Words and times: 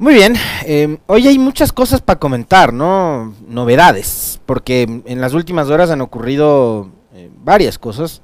Muy 0.00 0.14
bien, 0.14 0.34
eh, 0.64 0.96
hoy 1.08 1.28
hay 1.28 1.38
muchas 1.38 1.74
cosas 1.74 2.00
para 2.00 2.18
comentar, 2.18 2.72
¿no? 2.72 3.34
Novedades, 3.46 4.40
porque 4.46 5.02
en 5.04 5.20
las 5.20 5.34
últimas 5.34 5.68
horas 5.68 5.90
han 5.90 6.00
ocurrido 6.00 6.88
eh, 7.12 7.28
varias 7.36 7.78
cosas 7.78 8.22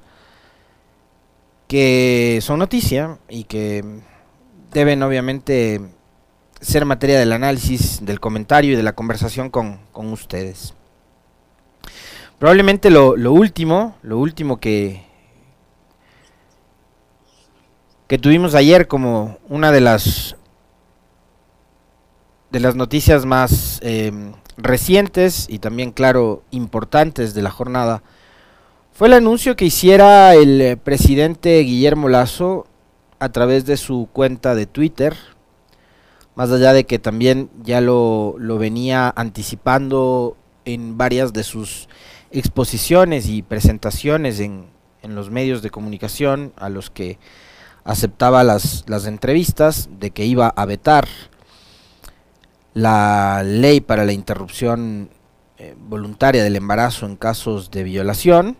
que 1.68 2.38
son 2.40 2.60
noticia 2.60 3.18
y 3.28 3.44
que 3.44 3.84
deben 4.72 5.02
obviamente 5.02 5.82
ser 6.62 6.86
materia 6.86 7.18
del 7.18 7.32
análisis, 7.32 8.02
del 8.02 8.20
comentario 8.20 8.72
y 8.72 8.76
de 8.76 8.82
la 8.82 8.94
conversación 8.94 9.50
con, 9.50 9.78
con 9.92 10.10
ustedes. 10.14 10.72
Probablemente 12.38 12.88
lo, 12.88 13.18
lo 13.18 13.34
último, 13.34 13.96
lo 14.00 14.16
último 14.18 14.60
que, 14.60 15.04
que 18.06 18.16
tuvimos 18.16 18.54
ayer 18.54 18.88
como 18.88 19.36
una 19.50 19.72
de 19.72 19.82
las 19.82 20.36
de 22.50 22.60
las 22.60 22.76
noticias 22.76 23.26
más 23.26 23.80
eh, 23.82 24.12
recientes 24.56 25.46
y 25.48 25.58
también, 25.58 25.92
claro, 25.92 26.42
importantes 26.50 27.34
de 27.34 27.42
la 27.42 27.50
jornada, 27.50 28.02
fue 28.92 29.08
el 29.08 29.14
anuncio 29.14 29.56
que 29.56 29.66
hiciera 29.66 30.34
el 30.34 30.60
eh, 30.60 30.76
presidente 30.76 31.58
Guillermo 31.60 32.08
Lazo 32.08 32.66
a 33.18 33.30
través 33.30 33.66
de 33.66 33.76
su 33.76 34.08
cuenta 34.12 34.54
de 34.54 34.66
Twitter, 34.66 35.16
más 36.34 36.50
allá 36.50 36.72
de 36.72 36.84
que 36.84 36.98
también 36.98 37.50
ya 37.62 37.80
lo, 37.80 38.36
lo 38.38 38.58
venía 38.58 39.12
anticipando 39.16 40.36
en 40.64 40.98
varias 40.98 41.32
de 41.32 41.44
sus 41.44 41.88
exposiciones 42.30 43.28
y 43.28 43.42
presentaciones 43.42 44.40
en, 44.40 44.66
en 45.02 45.14
los 45.14 45.30
medios 45.30 45.62
de 45.62 45.70
comunicación 45.70 46.52
a 46.56 46.68
los 46.68 46.90
que 46.90 47.18
aceptaba 47.84 48.44
las, 48.44 48.84
las 48.88 49.06
entrevistas, 49.06 49.88
de 49.98 50.10
que 50.10 50.24
iba 50.24 50.48
a 50.48 50.64
vetar 50.66 51.06
la 52.76 53.42
ley 53.42 53.80
para 53.80 54.04
la 54.04 54.12
interrupción 54.12 55.08
eh, 55.56 55.74
voluntaria 55.78 56.44
del 56.44 56.56
embarazo 56.56 57.06
en 57.06 57.16
casos 57.16 57.70
de 57.70 57.82
violación. 57.82 58.58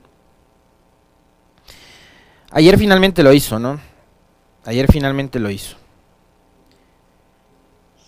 Ayer 2.51 2.79
finalmente 2.79 3.23
lo 3.23 3.35
hizo, 3.35 3.59
¿no? 3.59 3.79
Ayer 4.65 4.91
finalmente 4.91 5.39
lo 5.39 5.51
hizo. 5.51 5.77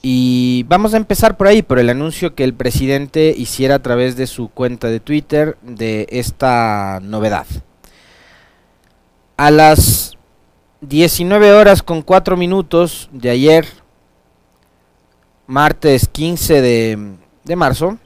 Y 0.01 0.65
vamos 0.67 0.95
a 0.95 0.97
empezar 0.97 1.37
por 1.37 1.47
ahí, 1.47 1.61
por 1.61 1.79
el 1.79 1.91
anuncio 1.91 2.35
que 2.35 2.45
el 2.45 2.55
presidente 2.55 3.35
hiciera 3.37 3.75
a 3.75 3.83
través 3.83 4.17
de 4.17 4.27
su 4.27 4.49
cuenta 4.49 4.89
de 4.89 5.01
Twitter 5.01 5.59
de 5.61 6.07
esta 6.09 7.01
novedad. 7.03 7.47
A 9.37 9.51
las 9.51 10.17
19 10.81 11.53
horas 11.53 11.83
con 11.83 12.01
4 12.01 12.39
minutos 12.39 13.11
de 13.13 13.29
ayer, 13.29 13.67
martes 15.49 16.09
15 16.09 16.61
de, 16.61 17.17
de 17.43 17.57
marzo, 17.57 17.99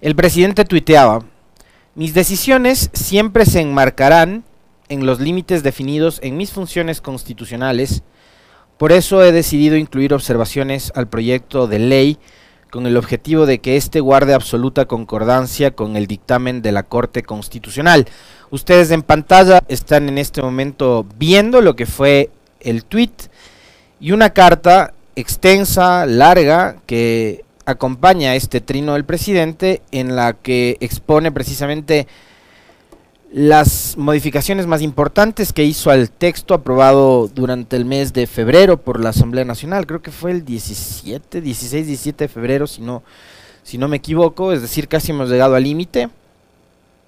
el 0.00 0.16
presidente 0.16 0.64
tuiteaba, 0.64 1.24
mis 1.94 2.12
decisiones 2.12 2.90
siempre 2.92 3.46
se 3.46 3.60
enmarcarán 3.60 4.44
en 4.88 5.06
los 5.06 5.20
límites 5.20 5.62
definidos 5.62 6.18
en 6.22 6.36
mis 6.36 6.50
funciones 6.50 7.00
constitucionales, 7.00 8.02
por 8.78 8.90
eso 8.90 9.22
he 9.22 9.30
decidido 9.30 9.76
incluir 9.76 10.12
observaciones 10.12 10.92
al 10.96 11.08
proyecto 11.08 11.68
de 11.68 11.78
ley 11.78 12.18
con 12.70 12.86
el 12.86 12.96
objetivo 12.96 13.46
de 13.46 13.60
que 13.60 13.76
éste 13.76 14.00
guarde 14.00 14.34
absoluta 14.34 14.86
concordancia 14.86 15.70
con 15.70 15.96
el 15.96 16.08
dictamen 16.08 16.62
de 16.62 16.72
la 16.72 16.82
Corte 16.82 17.22
Constitucional. 17.22 18.06
Ustedes 18.50 18.90
en 18.90 19.02
pantalla 19.02 19.62
están 19.68 20.08
en 20.08 20.18
este 20.18 20.42
momento 20.42 21.06
viendo 21.16 21.60
lo 21.60 21.76
que 21.76 21.86
fue 21.86 22.30
el 22.60 22.84
tweet 22.84 23.12
y 24.00 24.12
una 24.12 24.30
carta 24.30 24.94
extensa, 25.14 26.06
larga, 26.06 26.76
que 26.86 27.44
acompaña 27.66 28.34
este 28.34 28.60
trino 28.60 28.94
del 28.94 29.04
presidente 29.04 29.82
en 29.92 30.16
la 30.16 30.32
que 30.32 30.76
expone 30.80 31.30
precisamente 31.30 32.08
las 33.32 33.96
modificaciones 33.96 34.66
más 34.66 34.82
importantes 34.82 35.52
que 35.52 35.62
hizo 35.62 35.90
al 35.90 36.10
texto 36.10 36.52
aprobado 36.52 37.28
durante 37.28 37.76
el 37.76 37.84
mes 37.84 38.12
de 38.12 38.26
febrero 38.26 38.78
por 38.78 38.98
la 38.98 39.10
Asamblea 39.10 39.44
Nacional, 39.44 39.86
creo 39.86 40.02
que 40.02 40.10
fue 40.10 40.32
el 40.32 40.44
17, 40.44 41.40
16, 41.40 41.86
17 41.86 42.24
de 42.24 42.28
febrero, 42.28 42.66
si 42.66 42.82
no, 42.82 43.04
si 43.62 43.78
no 43.78 43.86
me 43.86 43.98
equivoco, 43.98 44.52
es 44.52 44.62
decir, 44.62 44.88
casi 44.88 45.12
hemos 45.12 45.30
llegado 45.30 45.54
al 45.54 45.62
límite 45.62 46.08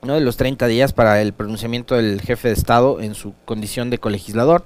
¿no? 0.03 0.15
de 0.15 0.21
los 0.21 0.37
30 0.37 0.69
días 0.69 0.93
para 0.93 1.21
el 1.21 1.33
pronunciamiento 1.33 1.97
del 1.97 2.21
jefe 2.21 2.49
de 2.49 2.55
Estado 2.55 3.01
en 3.01 3.15
su 3.15 3.35
condición 3.45 3.91
de 3.91 3.99
colegislador. 3.99 4.65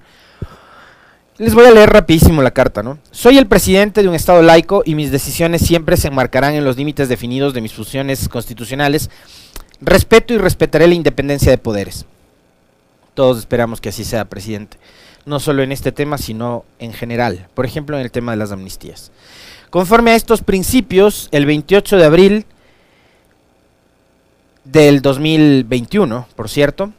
Les 1.39 1.55
voy 1.55 1.67
a 1.67 1.71
leer 1.71 1.91
rapidísimo 1.91 2.41
la 2.41 2.53
carta, 2.53 2.83
¿no? 2.83 2.99
Soy 3.11 3.37
el 3.37 3.47
presidente 3.47 4.01
de 4.01 4.09
un 4.09 4.15
Estado 4.15 4.41
laico 4.41 4.83
y 4.87 4.95
mis 4.95 5.11
decisiones 5.11 5.61
siempre 5.61 5.99
se 5.99 6.09
enmarcarán 6.09 6.55
en 6.55 6.65
los 6.65 6.79
límites 6.79 7.11
definidos 7.11 7.53
de 7.53 7.61
mis 7.61 7.75
funciones 7.75 8.31
constitucionales. 8.31 9.11
Respeto 9.83 10.33
y 10.33 10.39
respetaré 10.39 10.87
la 10.87 10.95
independencia 10.95 11.51
de 11.51 11.59
poderes. 11.59 12.07
Todos 13.13 13.39
esperamos 13.39 13.83
que 13.83 13.91
así 13.91 14.03
sea, 14.03 14.25
presidente. 14.25 14.79
No 15.27 15.39
solo 15.39 15.63
en 15.63 15.73
este 15.73 15.93
tema, 15.93 16.17
sino 16.17 16.65
en 16.79 16.95
general. 16.95 17.49
Por 17.53 17.67
ejemplo, 17.67 17.99
en 17.99 18.03
el 18.03 18.11
tema 18.11 18.33
de 18.33 18.39
las 18.39 18.51
amnistías. 18.53 19.13
Conforme 19.69 20.13
a 20.13 20.17
estos 20.17 20.41
principios, 20.41 21.29
el 21.33 21.45
28 21.45 21.99
de 21.99 22.05
abril 22.07 22.47
del 24.65 25.03
2021, 25.03 26.29
por 26.35 26.49
cierto, 26.49 26.93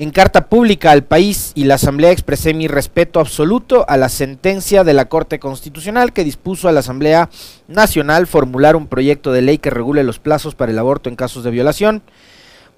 en 0.00 0.12
carta 0.12 0.46
pública 0.46 0.92
al 0.92 1.04
país 1.04 1.52
y 1.54 1.64
la 1.64 1.74
Asamblea 1.74 2.10
expresé 2.10 2.54
mi 2.54 2.68
respeto 2.68 3.20
absoluto 3.20 3.84
a 3.86 3.98
la 3.98 4.08
sentencia 4.08 4.82
de 4.82 4.94
la 4.94 5.10
Corte 5.10 5.38
Constitucional 5.38 6.14
que 6.14 6.24
dispuso 6.24 6.68
a 6.68 6.72
la 6.72 6.80
Asamblea 6.80 7.28
Nacional 7.68 8.26
formular 8.26 8.76
un 8.76 8.86
proyecto 8.86 9.30
de 9.30 9.42
ley 9.42 9.58
que 9.58 9.68
regule 9.68 10.02
los 10.02 10.18
plazos 10.18 10.54
para 10.54 10.72
el 10.72 10.78
aborto 10.78 11.10
en 11.10 11.16
casos 11.16 11.44
de 11.44 11.50
violación. 11.50 12.00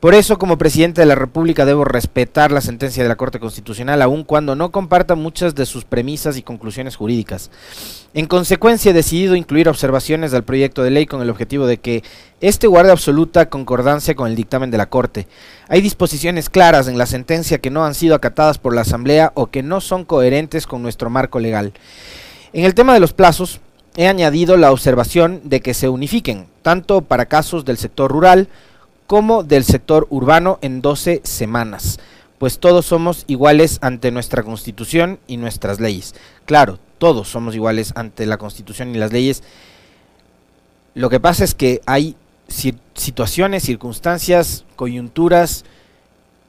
Por 0.02 0.16
eso, 0.16 0.36
como 0.36 0.58
presidente 0.58 1.00
de 1.00 1.06
la 1.06 1.14
República, 1.14 1.64
debo 1.64 1.84
respetar 1.84 2.50
la 2.50 2.60
sentencia 2.60 3.04
de 3.04 3.08
la 3.08 3.14
Corte 3.14 3.38
Constitucional, 3.38 4.02
aun 4.02 4.24
cuando 4.24 4.56
no 4.56 4.72
comparta 4.72 5.14
muchas 5.14 5.54
de 5.54 5.64
sus 5.64 5.84
premisas 5.84 6.36
y 6.36 6.42
conclusiones 6.42 6.96
jurídicas. 6.96 7.52
En 8.12 8.26
consecuencia, 8.26 8.90
he 8.90 8.94
decidido 8.94 9.36
incluir 9.36 9.68
observaciones 9.68 10.34
al 10.34 10.42
proyecto 10.42 10.82
de 10.82 10.90
ley 10.90 11.06
con 11.06 11.22
el 11.22 11.30
objetivo 11.30 11.66
de 11.66 11.76
que 11.76 12.02
este 12.40 12.66
guarde 12.66 12.90
absoluta 12.90 13.48
concordancia 13.48 14.16
con 14.16 14.28
el 14.28 14.34
dictamen 14.34 14.72
de 14.72 14.78
la 14.78 14.86
Corte. 14.86 15.28
Hay 15.68 15.80
disposiciones 15.80 16.50
claras 16.50 16.88
en 16.88 16.98
la 16.98 17.06
sentencia 17.06 17.58
que 17.58 17.70
no 17.70 17.84
han 17.84 17.94
sido 17.94 18.16
acatadas 18.16 18.58
por 18.58 18.74
la 18.74 18.80
Asamblea 18.80 19.30
o 19.36 19.52
que 19.52 19.62
no 19.62 19.80
son 19.80 20.04
coherentes 20.04 20.66
con 20.66 20.82
nuestro 20.82 21.10
marco 21.10 21.38
legal. 21.38 21.74
En 22.52 22.64
el 22.64 22.74
tema 22.74 22.92
de 22.92 22.98
los 22.98 23.12
plazos, 23.12 23.60
he 23.94 24.08
añadido 24.08 24.56
la 24.56 24.72
observación 24.72 25.42
de 25.44 25.60
que 25.60 25.74
se 25.74 25.88
unifiquen, 25.88 26.48
tanto 26.62 27.02
para 27.02 27.26
casos 27.26 27.64
del 27.64 27.76
sector 27.76 28.10
rural, 28.10 28.48
como 29.06 29.42
del 29.42 29.64
sector 29.64 30.06
urbano 30.10 30.58
en 30.62 30.82
12 30.82 31.20
semanas, 31.24 31.98
pues 32.38 32.58
todos 32.58 32.86
somos 32.86 33.24
iguales 33.28 33.78
ante 33.82 34.10
nuestra 34.10 34.42
constitución 34.42 35.20
y 35.26 35.36
nuestras 35.36 35.78
leyes. 35.80 36.14
Claro, 36.44 36.78
todos 36.98 37.28
somos 37.28 37.54
iguales 37.54 37.92
ante 37.94 38.26
la 38.26 38.38
constitución 38.38 38.94
y 38.94 38.98
las 38.98 39.12
leyes. 39.12 39.42
Lo 40.94 41.08
que 41.08 41.20
pasa 41.20 41.44
es 41.44 41.54
que 41.54 41.80
hay 41.86 42.16
situaciones, 42.48 43.62
circunstancias, 43.62 44.64
coyunturas 44.76 45.64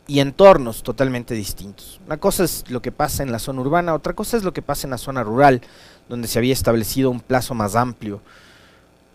y 0.07 0.19
entornos 0.19 0.83
totalmente 0.83 1.33
distintos. 1.33 2.01
Una 2.05 2.17
cosa 2.17 2.43
es 2.43 2.65
lo 2.69 2.81
que 2.81 2.91
pasa 2.91 3.23
en 3.23 3.31
la 3.31 3.39
zona 3.39 3.61
urbana, 3.61 3.93
otra 3.93 4.13
cosa 4.13 4.35
es 4.35 4.43
lo 4.43 4.53
que 4.53 4.61
pasa 4.61 4.87
en 4.87 4.91
la 4.91 4.97
zona 4.97 5.23
rural, 5.23 5.61
donde 6.09 6.27
se 6.27 6.39
había 6.39 6.53
establecido 6.53 7.09
un 7.09 7.21
plazo 7.21 7.53
más 7.53 7.75
amplio, 7.75 8.21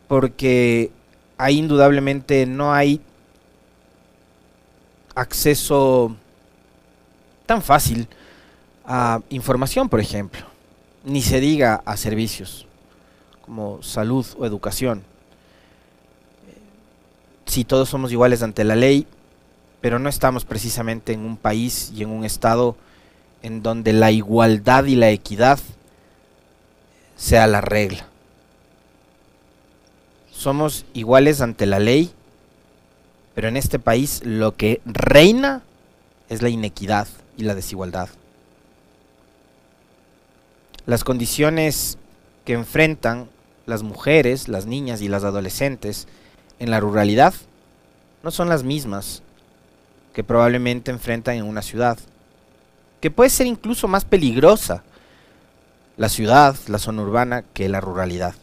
porque 0.06 0.90
ahí 1.36 1.58
indudablemente 1.58 2.46
no 2.46 2.72
hay 2.72 3.02
acceso 5.18 6.14
tan 7.46 7.62
fácil 7.62 8.08
a 8.84 9.20
información, 9.30 9.88
por 9.88 10.00
ejemplo, 10.00 10.42
ni 11.04 11.22
se 11.22 11.40
diga 11.40 11.82
a 11.84 11.96
servicios 11.96 12.66
como 13.42 13.82
salud 13.82 14.26
o 14.38 14.46
educación. 14.46 15.02
Si 17.46 17.64
todos 17.64 17.88
somos 17.88 18.12
iguales 18.12 18.42
ante 18.42 18.62
la 18.62 18.76
ley, 18.76 19.06
pero 19.80 19.98
no 19.98 20.08
estamos 20.08 20.44
precisamente 20.44 21.12
en 21.12 21.20
un 21.20 21.36
país 21.36 21.92
y 21.94 22.02
en 22.02 22.10
un 22.10 22.24
estado 22.24 22.76
en 23.42 23.62
donde 23.62 23.92
la 23.92 24.10
igualdad 24.10 24.84
y 24.84 24.96
la 24.96 25.10
equidad 25.10 25.58
sea 27.16 27.46
la 27.46 27.60
regla. 27.60 28.06
Somos 30.30 30.84
iguales 30.92 31.40
ante 31.40 31.66
la 31.66 31.78
ley, 31.78 32.12
pero 33.38 33.46
en 33.46 33.56
este 33.56 33.78
país 33.78 34.20
lo 34.24 34.56
que 34.56 34.80
reina 34.84 35.62
es 36.28 36.42
la 36.42 36.48
inequidad 36.48 37.06
y 37.36 37.44
la 37.44 37.54
desigualdad. 37.54 38.08
Las 40.86 41.04
condiciones 41.04 41.98
que 42.44 42.54
enfrentan 42.54 43.28
las 43.64 43.84
mujeres, 43.84 44.48
las 44.48 44.66
niñas 44.66 45.02
y 45.02 45.08
las 45.08 45.22
adolescentes 45.22 46.08
en 46.58 46.72
la 46.72 46.80
ruralidad 46.80 47.32
no 48.24 48.32
son 48.32 48.48
las 48.48 48.64
mismas 48.64 49.22
que 50.14 50.24
probablemente 50.24 50.90
enfrentan 50.90 51.36
en 51.36 51.44
una 51.44 51.62
ciudad, 51.62 51.96
que 53.00 53.12
puede 53.12 53.30
ser 53.30 53.46
incluso 53.46 53.86
más 53.86 54.04
peligrosa 54.04 54.82
la 55.96 56.08
ciudad, 56.08 56.56
la 56.66 56.78
zona 56.80 57.02
urbana, 57.02 57.44
que 57.54 57.68
la 57.68 57.80
ruralidad. 57.80 58.34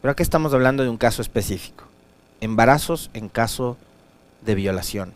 Pero 0.00 0.12
aquí 0.12 0.22
estamos 0.22 0.54
hablando 0.54 0.84
de 0.84 0.88
un 0.88 0.98
caso 0.98 1.20
específico. 1.20 1.95
Embarazos 2.40 3.10
en 3.14 3.28
caso 3.28 3.76
de 4.42 4.54
violación. 4.54 5.12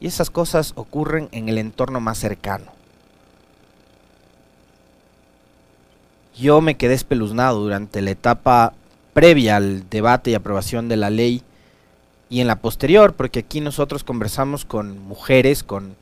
Y 0.00 0.06
esas 0.06 0.30
cosas 0.30 0.72
ocurren 0.76 1.28
en 1.32 1.48
el 1.48 1.58
entorno 1.58 2.00
más 2.00 2.18
cercano. 2.18 2.72
Yo 6.36 6.60
me 6.60 6.76
quedé 6.76 6.94
espeluznado 6.94 7.60
durante 7.60 8.00
la 8.00 8.12
etapa 8.12 8.72
previa 9.12 9.56
al 9.56 9.88
debate 9.90 10.30
y 10.30 10.34
aprobación 10.34 10.88
de 10.88 10.96
la 10.96 11.10
ley 11.10 11.42
y 12.30 12.40
en 12.40 12.46
la 12.46 12.56
posterior, 12.56 13.14
porque 13.14 13.40
aquí 13.40 13.60
nosotros 13.60 14.04
conversamos 14.04 14.64
con 14.64 14.98
mujeres, 15.00 15.62
con 15.62 15.96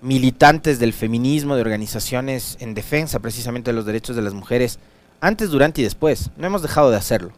militantes 0.00 0.78
del 0.78 0.92
feminismo, 0.92 1.54
de 1.54 1.60
organizaciones 1.60 2.56
en 2.60 2.74
defensa 2.74 3.20
precisamente 3.20 3.70
de 3.70 3.76
los 3.76 3.86
derechos 3.86 4.16
de 4.16 4.22
las 4.22 4.34
mujeres, 4.34 4.78
antes, 5.20 5.50
durante 5.50 5.82
y 5.82 5.84
después. 5.84 6.30
No 6.36 6.46
hemos 6.46 6.62
dejado 6.62 6.90
de 6.90 6.96
hacerlo. 6.96 7.32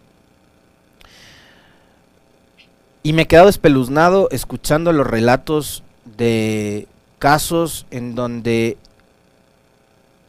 Y 3.06 3.12
me 3.12 3.22
he 3.22 3.26
quedado 3.26 3.50
espeluznado 3.50 4.28
escuchando 4.30 4.90
los 4.90 5.06
relatos 5.06 5.82
de 6.16 6.88
casos 7.18 7.84
en 7.90 8.14
donde 8.14 8.78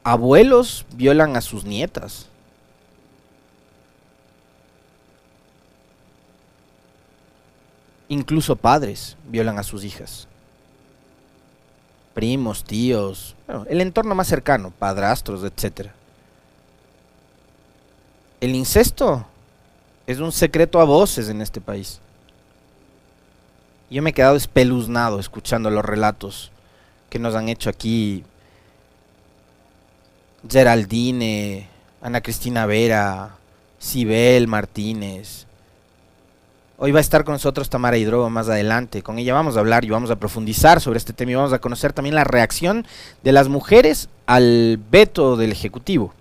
abuelos 0.03 0.85
violan 0.93 1.37
a 1.37 1.41
sus 1.41 1.63
nietas. 1.63 2.27
Incluso 8.09 8.57
padres 8.57 9.15
violan 9.29 9.57
a 9.57 9.63
sus 9.63 9.85
hijas. 9.85 10.27
Primos, 12.13 12.65
tíos, 12.65 13.37
el 13.69 13.79
entorno 13.79 14.15
más 14.15 14.27
cercano, 14.27 14.71
padrastros, 14.71 15.45
etc. 15.45 15.91
El 18.41 18.53
incesto 18.53 19.25
es 20.05 20.19
un 20.19 20.33
secreto 20.33 20.81
a 20.81 20.83
voces 20.83 21.29
en 21.29 21.41
este 21.41 21.61
país. 21.61 22.01
Yo 23.89 24.01
me 24.01 24.09
he 24.09 24.13
quedado 24.13 24.35
espeluznado 24.35 25.19
escuchando 25.19 25.69
los 25.69 25.85
relatos 25.85 26.51
que 27.09 27.19
nos 27.19 27.35
han 27.35 27.49
hecho 27.49 27.69
aquí 27.69 28.23
Geraldine, 30.49 31.67
Ana 32.01 32.21
Cristina 32.21 32.65
Vera, 32.65 33.37
Sibel 33.77 34.47
Martínez. 34.47 35.45
Hoy 36.77 36.91
va 36.91 36.97
a 36.97 37.01
estar 37.01 37.23
con 37.23 37.33
nosotros 37.33 37.69
Tamara 37.69 37.97
Hidrobo 37.97 38.29
más 38.29 38.49
adelante. 38.49 39.03
Con 39.03 39.19
ella 39.19 39.33
vamos 39.33 39.55
a 39.55 39.59
hablar 39.59 39.85
y 39.85 39.89
vamos 39.89 40.09
a 40.09 40.17
profundizar 40.17 40.81
sobre 40.81 40.97
este 40.97 41.13
tema 41.13 41.31
y 41.31 41.35
vamos 41.35 41.53
a 41.53 41.59
conocer 41.59 41.93
también 41.93 42.15
la 42.15 42.23
reacción 42.23 42.85
de 43.23 43.31
las 43.31 43.49
mujeres 43.49 44.09
al 44.25 44.79
veto 44.91 45.37
del 45.37 45.51
Ejecutivo. 45.51 46.13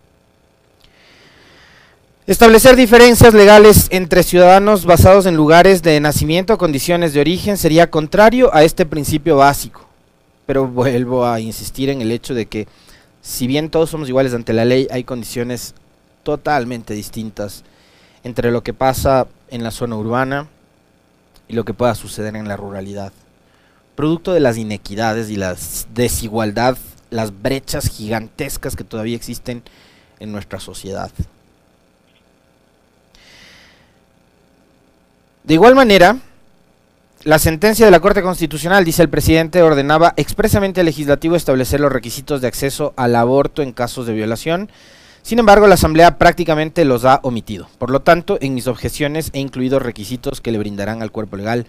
Establecer 2.26 2.74
diferencias 2.74 3.34
legales 3.34 3.88
entre 3.90 4.22
ciudadanos 4.22 4.86
basados 4.86 5.26
en 5.26 5.36
lugares 5.36 5.82
de 5.82 6.00
nacimiento 6.00 6.54
o 6.54 6.58
condiciones 6.58 7.12
de 7.12 7.20
origen 7.20 7.58
sería 7.58 7.90
contrario 7.90 8.48
a 8.54 8.64
este 8.64 8.86
principio 8.86 9.36
básico. 9.36 9.86
Pero 10.46 10.66
vuelvo 10.66 11.26
a 11.26 11.38
insistir 11.40 11.90
en 11.90 12.00
el 12.00 12.10
hecho 12.10 12.32
de 12.32 12.46
que 12.46 12.66
si 13.20 13.46
bien 13.46 13.68
todos 13.68 13.90
somos 13.90 14.08
iguales 14.08 14.32
ante 14.32 14.54
la 14.54 14.64
ley, 14.64 14.88
hay 14.90 15.04
condiciones 15.04 15.74
totalmente 16.22 16.94
distintas 16.94 17.62
entre 18.22 18.50
lo 18.50 18.62
que 18.62 18.72
pasa 18.72 19.26
en 19.50 19.62
la 19.62 19.70
zona 19.70 19.96
urbana 19.96 20.48
y 21.46 21.52
lo 21.52 21.66
que 21.66 21.74
pueda 21.74 21.94
suceder 21.94 22.36
en 22.36 22.48
la 22.48 22.56
ruralidad. 22.56 23.12
Producto 23.96 24.32
de 24.32 24.40
las 24.40 24.56
inequidades 24.56 25.28
y 25.28 25.36
la 25.36 25.56
desigualdad, 25.92 26.78
las 27.10 27.42
brechas 27.42 27.90
gigantescas 27.90 28.76
que 28.76 28.84
todavía 28.84 29.14
existen 29.14 29.62
en 30.20 30.32
nuestra 30.32 30.58
sociedad. 30.58 31.12
De 35.44 35.52
igual 35.52 35.74
manera, 35.74 36.16
la 37.24 37.38
sentencia 37.38 37.84
de 37.84 37.90
la 37.90 38.00
Corte 38.00 38.22
Constitucional, 38.22 38.82
dice 38.82 39.02
el 39.02 39.10
presidente, 39.10 39.62
ordenaba 39.62 40.14
expresamente 40.16 40.80
al 40.80 40.86
legislativo 40.86 41.36
establecer 41.36 41.80
los 41.80 41.92
requisitos 41.92 42.40
de 42.40 42.48
acceso 42.48 42.94
al 42.96 43.14
aborto 43.14 43.60
en 43.60 43.72
casos 43.72 44.06
de 44.06 44.14
violación. 44.14 44.70
Sin 45.20 45.38
embargo, 45.38 45.66
la 45.66 45.74
Asamblea 45.74 46.16
prácticamente 46.16 46.86
los 46.86 47.04
ha 47.04 47.20
omitido. 47.24 47.68
Por 47.76 47.90
lo 47.90 48.00
tanto, 48.00 48.38
en 48.40 48.54
mis 48.54 48.66
objeciones 48.66 49.28
he 49.34 49.38
incluido 49.38 49.80
requisitos 49.80 50.40
que 50.40 50.50
le 50.50 50.56
brindarán 50.56 51.02
al 51.02 51.12
cuerpo 51.12 51.36
legal 51.36 51.66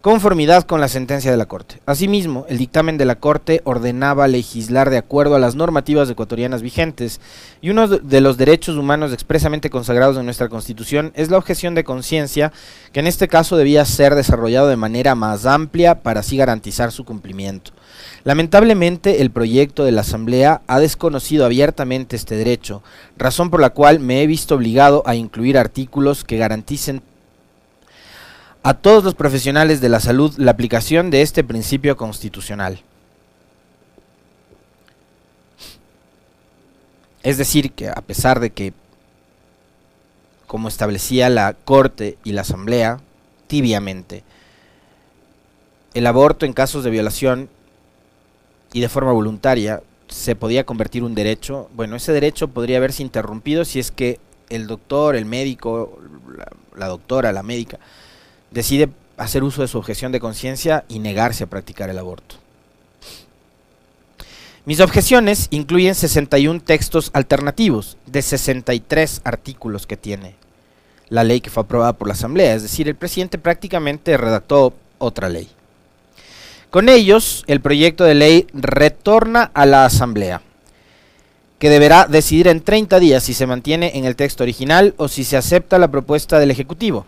conformidad 0.00 0.62
con 0.62 0.80
la 0.80 0.86
sentencia 0.86 1.30
de 1.30 1.36
la 1.36 1.46
Corte. 1.46 1.80
Asimismo, 1.84 2.46
el 2.48 2.58
dictamen 2.58 2.98
de 2.98 3.04
la 3.04 3.16
Corte 3.16 3.62
ordenaba 3.64 4.28
legislar 4.28 4.90
de 4.90 4.96
acuerdo 4.96 5.34
a 5.34 5.40
las 5.40 5.56
normativas 5.56 6.08
ecuatorianas 6.08 6.62
vigentes, 6.62 7.20
y 7.60 7.70
uno 7.70 7.88
de 7.88 8.20
los 8.20 8.36
derechos 8.36 8.76
humanos 8.76 9.12
expresamente 9.12 9.70
consagrados 9.70 10.16
en 10.16 10.24
nuestra 10.24 10.48
Constitución 10.48 11.12
es 11.16 11.30
la 11.30 11.38
objeción 11.38 11.74
de 11.74 11.82
conciencia, 11.82 12.52
que 12.92 13.00
en 13.00 13.08
este 13.08 13.26
caso 13.26 13.56
debía 13.56 13.84
ser 13.84 14.14
desarrollado 14.14 14.68
de 14.68 14.76
manera 14.76 15.16
más 15.16 15.46
amplia 15.46 16.02
para 16.02 16.20
así 16.20 16.36
garantizar 16.36 16.92
su 16.92 17.04
cumplimiento. 17.04 17.72
Lamentablemente, 18.22 19.20
el 19.20 19.30
proyecto 19.32 19.84
de 19.84 19.92
la 19.92 20.02
Asamblea 20.02 20.62
ha 20.68 20.78
desconocido 20.78 21.44
abiertamente 21.44 22.14
este 22.14 22.36
derecho, 22.36 22.82
razón 23.16 23.50
por 23.50 23.60
la 23.60 23.70
cual 23.70 23.98
me 23.98 24.22
he 24.22 24.26
visto 24.28 24.54
obligado 24.54 25.02
a 25.06 25.16
incluir 25.16 25.58
artículos 25.58 26.22
que 26.22 26.38
garanticen 26.38 27.02
a 28.62 28.74
todos 28.74 29.04
los 29.04 29.14
profesionales 29.14 29.80
de 29.80 29.88
la 29.88 30.00
salud 30.00 30.34
la 30.36 30.50
aplicación 30.50 31.10
de 31.10 31.22
este 31.22 31.44
principio 31.44 31.96
constitucional. 31.96 32.82
Es 37.22 37.38
decir, 37.38 37.72
que 37.72 37.88
a 37.88 38.00
pesar 38.00 38.40
de 38.40 38.50
que, 38.50 38.72
como 40.46 40.68
establecía 40.68 41.28
la 41.28 41.52
Corte 41.52 42.16
y 42.24 42.32
la 42.32 42.42
Asamblea, 42.42 43.00
tibiamente, 43.46 44.24
el 45.94 46.06
aborto 46.06 46.46
en 46.46 46.52
casos 46.52 46.84
de 46.84 46.90
violación 46.90 47.48
y 48.72 48.80
de 48.80 48.88
forma 48.88 49.12
voluntaria 49.12 49.82
se 50.08 50.36
podía 50.36 50.64
convertir 50.64 51.02
un 51.02 51.14
derecho, 51.14 51.68
bueno, 51.74 51.96
ese 51.96 52.12
derecho 52.12 52.48
podría 52.48 52.78
haberse 52.78 53.02
interrumpido 53.02 53.64
si 53.64 53.78
es 53.78 53.90
que 53.90 54.20
el 54.48 54.66
doctor, 54.66 55.16
el 55.16 55.26
médico, 55.26 55.98
la, 56.36 56.48
la 56.76 56.86
doctora, 56.86 57.32
la 57.32 57.42
médica, 57.42 57.78
decide 58.50 58.88
hacer 59.16 59.42
uso 59.42 59.62
de 59.62 59.68
su 59.68 59.78
objeción 59.78 60.12
de 60.12 60.20
conciencia 60.20 60.84
y 60.88 60.98
negarse 60.98 61.44
a 61.44 61.48
practicar 61.48 61.90
el 61.90 61.98
aborto. 61.98 62.36
Mis 64.64 64.80
objeciones 64.80 65.48
incluyen 65.50 65.94
61 65.94 66.60
textos 66.60 67.10
alternativos 67.14 67.96
de 68.06 68.22
63 68.22 69.22
artículos 69.24 69.86
que 69.86 69.96
tiene 69.96 70.34
la 71.08 71.24
ley 71.24 71.40
que 71.40 71.50
fue 71.50 71.62
aprobada 71.62 71.94
por 71.94 72.08
la 72.08 72.14
Asamblea, 72.14 72.54
es 72.54 72.62
decir, 72.62 72.86
el 72.88 72.94
presidente 72.94 73.38
prácticamente 73.38 74.16
redactó 74.16 74.74
otra 74.98 75.28
ley. 75.28 75.48
Con 76.70 76.88
ellos, 76.88 77.44
el 77.46 77.60
proyecto 77.60 78.04
de 78.04 78.14
ley 78.14 78.46
retorna 78.52 79.50
a 79.54 79.64
la 79.64 79.86
Asamblea, 79.86 80.42
que 81.58 81.70
deberá 81.70 82.06
decidir 82.06 82.46
en 82.48 82.60
30 82.60 83.00
días 83.00 83.22
si 83.22 83.32
se 83.32 83.46
mantiene 83.46 83.92
en 83.94 84.04
el 84.04 84.16
texto 84.16 84.42
original 84.42 84.94
o 84.98 85.08
si 85.08 85.24
se 85.24 85.36
acepta 85.36 85.78
la 85.78 85.90
propuesta 85.90 86.38
del 86.38 86.50
Ejecutivo, 86.50 87.06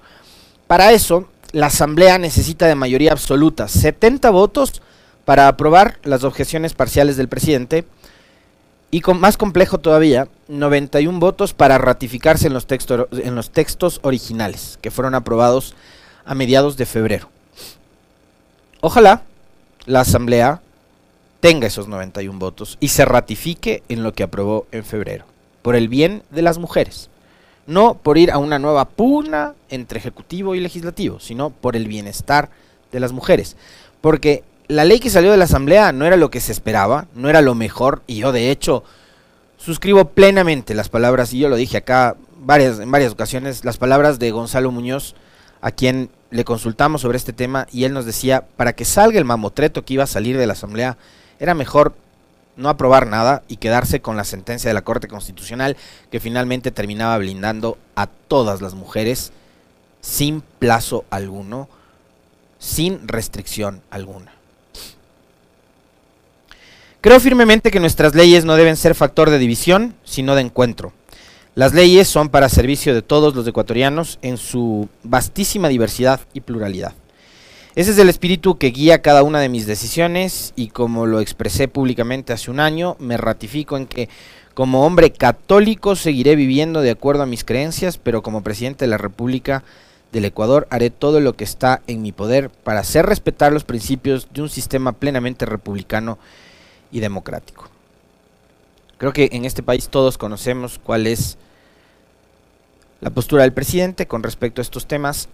para 0.67 0.93
eso, 0.93 1.29
la 1.52 1.66
Asamblea 1.66 2.19
necesita 2.19 2.66
de 2.66 2.75
mayoría 2.75 3.12
absoluta, 3.12 3.69
70 3.69 4.30
votos 4.30 4.83
para 5.25 5.49
aprobar 5.49 5.99
las 6.04 6.25
objeciones 6.25 6.75
parciales 6.75 7.16
del 7.16 7.28
presidente 7.28 7.85
y 8.90 9.00
con, 9.00 9.21
más 9.21 9.37
complejo 9.37 9.78
todavía, 9.78 10.28
91 10.49 11.19
votos 11.21 11.54
para 11.54 11.78
ratificarse 11.78 12.49
en 12.49 12.54
los, 12.54 12.66
en 13.12 13.35
los 13.35 13.50
textos 13.50 14.00
originales, 14.02 14.78
que 14.83 14.90
fueron 14.90 15.14
aprobados 15.14 15.75
a 16.25 16.35
mediados 16.35 16.76
de 16.76 16.87
febrero. 16.87 17.30
Ojalá 18.80 19.23
la 19.87 20.00
Asamblea 20.00 20.62
tenga 21.40 21.66
esos 21.66 21.88
91 21.88 22.38
votos 22.38 22.76
y 22.80 22.88
se 22.88 23.04
ratifique 23.04 23.83
en 23.88 24.02
lo 24.02 24.12
que 24.12 24.25
aprobó 24.25 24.66
en 24.73 24.85
febrero, 24.85 25.25
por 25.62 25.76
el 25.76 25.88
bien 25.88 26.23
de 26.30 26.42
las 26.42 26.59
mujeres 26.59 27.11
no 27.67 27.95
por 27.95 28.19
ir 28.19 28.31
a 28.31 28.38
una 28.38 28.59
nueva 28.59 28.85
pugna 28.85 29.55
entre 29.69 29.99
ejecutivo 29.99 30.55
y 30.55 30.61
legislativo, 30.61 31.21
sino 31.21 31.50
por 31.50 31.76
el 31.76 31.88
bienestar 31.88 32.50
de 32.93 33.00
las 33.00 33.12
mujeres. 33.12 33.57
Porque 34.00 34.45
la 34.69 34.85
ley 34.85 35.00
que 35.00 35.11
salió 35.11 35.31
de 35.31 35.37
la 35.37 35.45
Asamblea 35.45 35.93
no 35.93 36.07
era 36.07 36.17
lo 36.17 36.31
que 36.31 36.40
se 36.40 36.52
esperaba, 36.52 37.07
no 37.14 37.29
era 37.29 37.43
lo 37.43 37.55
mejor, 37.55 38.02
y 38.07 38.17
yo 38.17 38.33
de 38.33 38.50
hecho 38.50 38.85
suscribo 39.57 40.07
plenamente 40.07 40.75
las 40.75 40.88
palabras, 40.88 41.33
y 41.33 41.38
yo 41.38 41.49
lo 41.49 41.57
dije 41.57 41.79
acá 41.79 42.17
varias, 42.38 42.79
en 42.79 42.90
varias 42.90 43.12
ocasiones, 43.12 43.64
las 43.64 43.79
palabras 43.79 44.19
de 44.19 44.31
Gonzalo 44.31 44.71
Muñoz, 44.71 45.14
a 45.61 45.71
quien 45.73 46.11
le 46.31 46.45
consultamos 46.45 47.02
sobre 47.02 47.19
este 47.19 47.33
tema, 47.33 47.67
y 47.73 47.85
él 47.85 47.93
nos 47.93 48.07
decía, 48.07 48.47
para 48.57 48.73
que 48.73 48.85
salga 48.85 49.19
el 49.19 49.25
mamotreto 49.25 49.85
que 49.85 49.95
iba 49.95 50.05
a 50.05 50.09
salir 50.09 50.38
de 50.38 50.47
la 50.47 50.52
Asamblea, 50.55 50.97
era 51.38 51.55
mejor 51.55 51.95
no 52.57 52.69
aprobar 52.69 53.07
nada 53.07 53.42
y 53.49 53.57
quedarse 53.57 54.00
con 54.00 54.16
la 54.16 54.25
sentencia 54.25 54.69
de 54.69 54.75
la 54.75 54.83
Corte 54.83 55.09
Constitucional 55.09 55.76
que 56.11 56.21
finalmente 56.21 56.71
terminaba 56.71 57.19
blindando 57.19 57.78
a 57.95 58.07
todas 58.07 58.61
las 58.61 58.75
mujeres 58.75 59.33
sin 60.00 60.40
plazo 60.40 61.04
alguno, 61.11 61.69
sin 62.59 63.07
restricción 63.07 63.83
alguna. 63.90 64.33
Creo 67.00 67.19
firmemente 67.19 67.71
que 67.71 67.80
nuestras 67.80 68.14
leyes 68.14 68.45
no 68.45 68.57
deben 68.57 68.76
ser 68.76 68.95
factor 68.95 69.30
de 69.30 69.38
división, 69.38 69.95
sino 70.04 70.35
de 70.35 70.42
encuentro. 70.42 70.92
Las 71.54 71.73
leyes 71.73 72.09
son 72.09 72.28
para 72.28 72.49
servicio 72.49 72.95
de 72.95 73.02
todos 73.02 73.35
los 73.35 73.47
ecuatorianos 73.47 74.19
en 74.23 74.37
su 74.37 74.88
vastísima 75.02 75.69
diversidad 75.69 76.21
y 76.35 76.40
pluralidad. 76.40 76.92
Ese 77.77 77.93
es 77.93 77.99
el 77.99 78.09
espíritu 78.09 78.59
que 78.59 78.73
guía 78.73 79.00
cada 79.00 79.23
una 79.23 79.39
de 79.39 79.49
mis 79.49 79.65
decisiones 79.65 80.53
y 80.57 80.69
como 80.69 81.07
lo 81.07 81.21
expresé 81.21 81.69
públicamente 81.69 82.33
hace 82.33 82.50
un 82.50 82.59
año, 82.59 82.97
me 82.99 83.17
ratifico 83.17 83.77
en 83.77 83.87
que 83.87 84.09
como 84.55 84.85
hombre 84.85 85.12
católico 85.12 85.95
seguiré 85.95 86.35
viviendo 86.35 86.81
de 86.81 86.91
acuerdo 86.91 87.23
a 87.23 87.27
mis 87.27 87.45
creencias, 87.45 87.97
pero 87.97 88.23
como 88.23 88.43
presidente 88.43 88.87
de 88.87 88.91
la 88.91 88.99
República 88.99 89.62
del 90.11 90.25
Ecuador 90.25 90.67
haré 90.71 90.91
todo 90.91 91.21
lo 91.21 91.35
que 91.35 91.45
está 91.45 91.81
en 91.87 92.03
mi 92.03 92.11
poder 92.11 92.50
para 92.50 92.81
hacer 92.81 93.07
respetar 93.07 93.53
los 93.53 93.62
principios 93.62 94.27
de 94.35 94.43
un 94.43 94.49
sistema 94.49 94.91
plenamente 94.91 95.47
republicano 95.47 96.19
y 96.91 96.99
democrático. 96.99 97.69
Creo 98.99 99.12
que 99.12 99.29
en 99.31 99.45
este 99.45 99.62
país 99.62 99.91
todos 99.91 100.19
conocemos 100.19 100.81
cuál 100.83 101.07
es 101.07 101.39
la 103.00 103.11
postura 103.11 103.45
del 103.45 103.53
presidente 103.53 104.09
con 104.09 104.25
respecto 104.25 104.61
a 104.61 104.62
estos 104.62 104.87
temas 104.87 105.29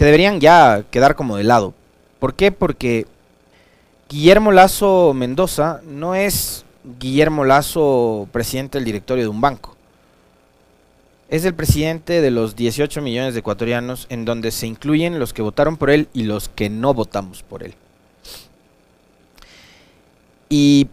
que 0.00 0.06
deberían 0.06 0.40
ya 0.40 0.86
quedar 0.90 1.14
como 1.14 1.36
de 1.36 1.44
lado. 1.44 1.74
¿Por 2.20 2.32
qué? 2.32 2.52
Porque 2.52 3.06
Guillermo 4.08 4.50
Lazo 4.50 5.12
Mendoza 5.12 5.82
no 5.86 6.14
es 6.14 6.64
Guillermo 6.98 7.44
Lazo 7.44 8.26
presidente 8.32 8.78
del 8.78 8.86
directorio 8.86 9.24
de 9.24 9.28
un 9.28 9.42
banco. 9.42 9.76
Es 11.28 11.44
el 11.44 11.54
presidente 11.54 12.22
de 12.22 12.30
los 12.30 12.56
18 12.56 13.02
millones 13.02 13.34
de 13.34 13.40
ecuatorianos 13.40 14.06
en 14.08 14.24
donde 14.24 14.52
se 14.52 14.66
incluyen 14.66 15.18
los 15.18 15.34
que 15.34 15.42
votaron 15.42 15.76
por 15.76 15.90
él 15.90 16.08
y 16.14 16.22
los 16.22 16.48
que 16.48 16.70
no 16.70 16.94
votamos 16.94 17.42
por 17.42 17.62
él. 17.62 17.74
Y 20.48 20.88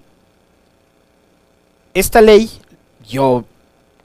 esta 1.94 2.20
ley, 2.20 2.52
yo 3.08 3.46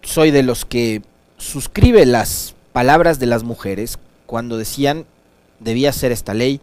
soy 0.02 0.30
de 0.30 0.44
los 0.44 0.64
que 0.64 1.02
suscribe 1.38 2.06
las 2.06 2.54
palabras 2.72 3.18
de 3.18 3.26
las 3.26 3.42
mujeres 3.42 3.98
cuando 4.32 4.56
decían 4.56 5.04
debía 5.60 5.92
ser 5.92 6.10
esta 6.10 6.32
ley 6.32 6.62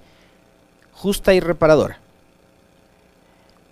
justa 0.92 1.36
y 1.36 1.40
reparadora. 1.40 2.00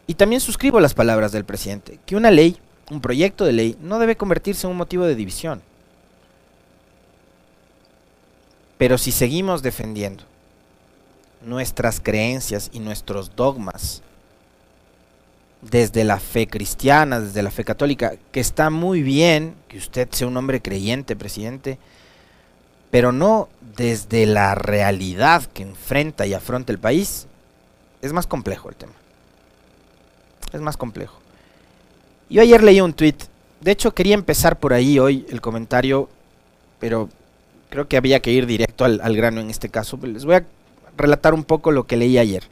Y 0.06 0.14
también 0.14 0.40
suscribo 0.40 0.80
las 0.80 0.94
palabras 0.94 1.32
del 1.32 1.46
presidente, 1.46 2.00
que 2.06 2.16
una 2.16 2.30
ley, 2.30 2.60
un 2.92 3.02
proyecto 3.02 3.44
de 3.44 3.54
ley, 3.54 3.76
no 3.82 3.98
debe 3.98 4.16
convertirse 4.16 4.68
en 4.68 4.72
un 4.74 4.78
motivo 4.78 5.06
de 5.06 5.16
división. 5.16 5.64
Pero 8.78 9.00
si 9.00 9.12
seguimos 9.12 9.64
defendiendo 9.64 10.26
nuestras 11.42 12.00
creencias 12.00 12.70
y 12.72 12.78
nuestros 12.78 13.36
dogmas 13.36 14.04
desde 15.64 16.04
la 16.04 16.20
fe 16.20 16.46
cristiana, 16.46 17.20
desde 17.20 17.42
la 17.42 17.50
fe 17.50 17.64
católica, 17.64 18.14
que 18.32 18.42
está 18.42 18.70
muy 18.70 19.02
bien 19.02 19.56
que 19.68 19.80
usted 19.80 20.08
sea 20.12 20.28
un 20.28 20.38
hombre 20.38 20.62
creyente, 20.62 21.16
presidente, 21.16 21.80
pero 22.92 23.12
no 23.12 23.50
desde 23.76 24.26
la 24.26 24.56
realidad 24.56 25.44
que 25.46 25.64
enfrenta 25.64 26.26
y 26.26 26.34
afronta 26.34 26.72
el 26.72 26.80
país, 26.80 27.28
es 28.02 28.14
más 28.14 28.28
complejo 28.28 28.70
el 28.70 28.76
tema. 28.76 28.94
Es 30.54 30.62
más 30.62 30.78
complejo. 30.78 31.20
Yo 32.30 32.42
ayer 32.42 32.64
leí 32.64 32.82
un 32.82 32.94
tweet, 32.94 33.16
de 33.62 33.72
hecho 33.72 33.94
quería 33.94 34.14
empezar 34.14 34.60
por 34.60 34.74
ahí 34.74 35.00
hoy 35.00 35.26
el 35.30 35.42
comentario, 35.42 36.10
pero 36.80 37.10
creo 37.70 37.88
que 37.88 37.98
había 37.98 38.20
que 38.22 38.32
ir 38.32 38.46
directo 38.46 38.86
al, 38.86 39.00
al 39.02 39.16
grano 39.16 39.42
en 39.42 39.50
este 39.50 39.70
caso. 39.70 40.00
Les 40.02 40.26
voy 40.26 40.36
a 40.36 40.46
relatar 40.98 41.34
un 41.34 41.44
poco 41.44 41.72
lo 41.72 41.86
que 41.86 41.98
leí 41.98 42.18
ayer. 42.18 42.44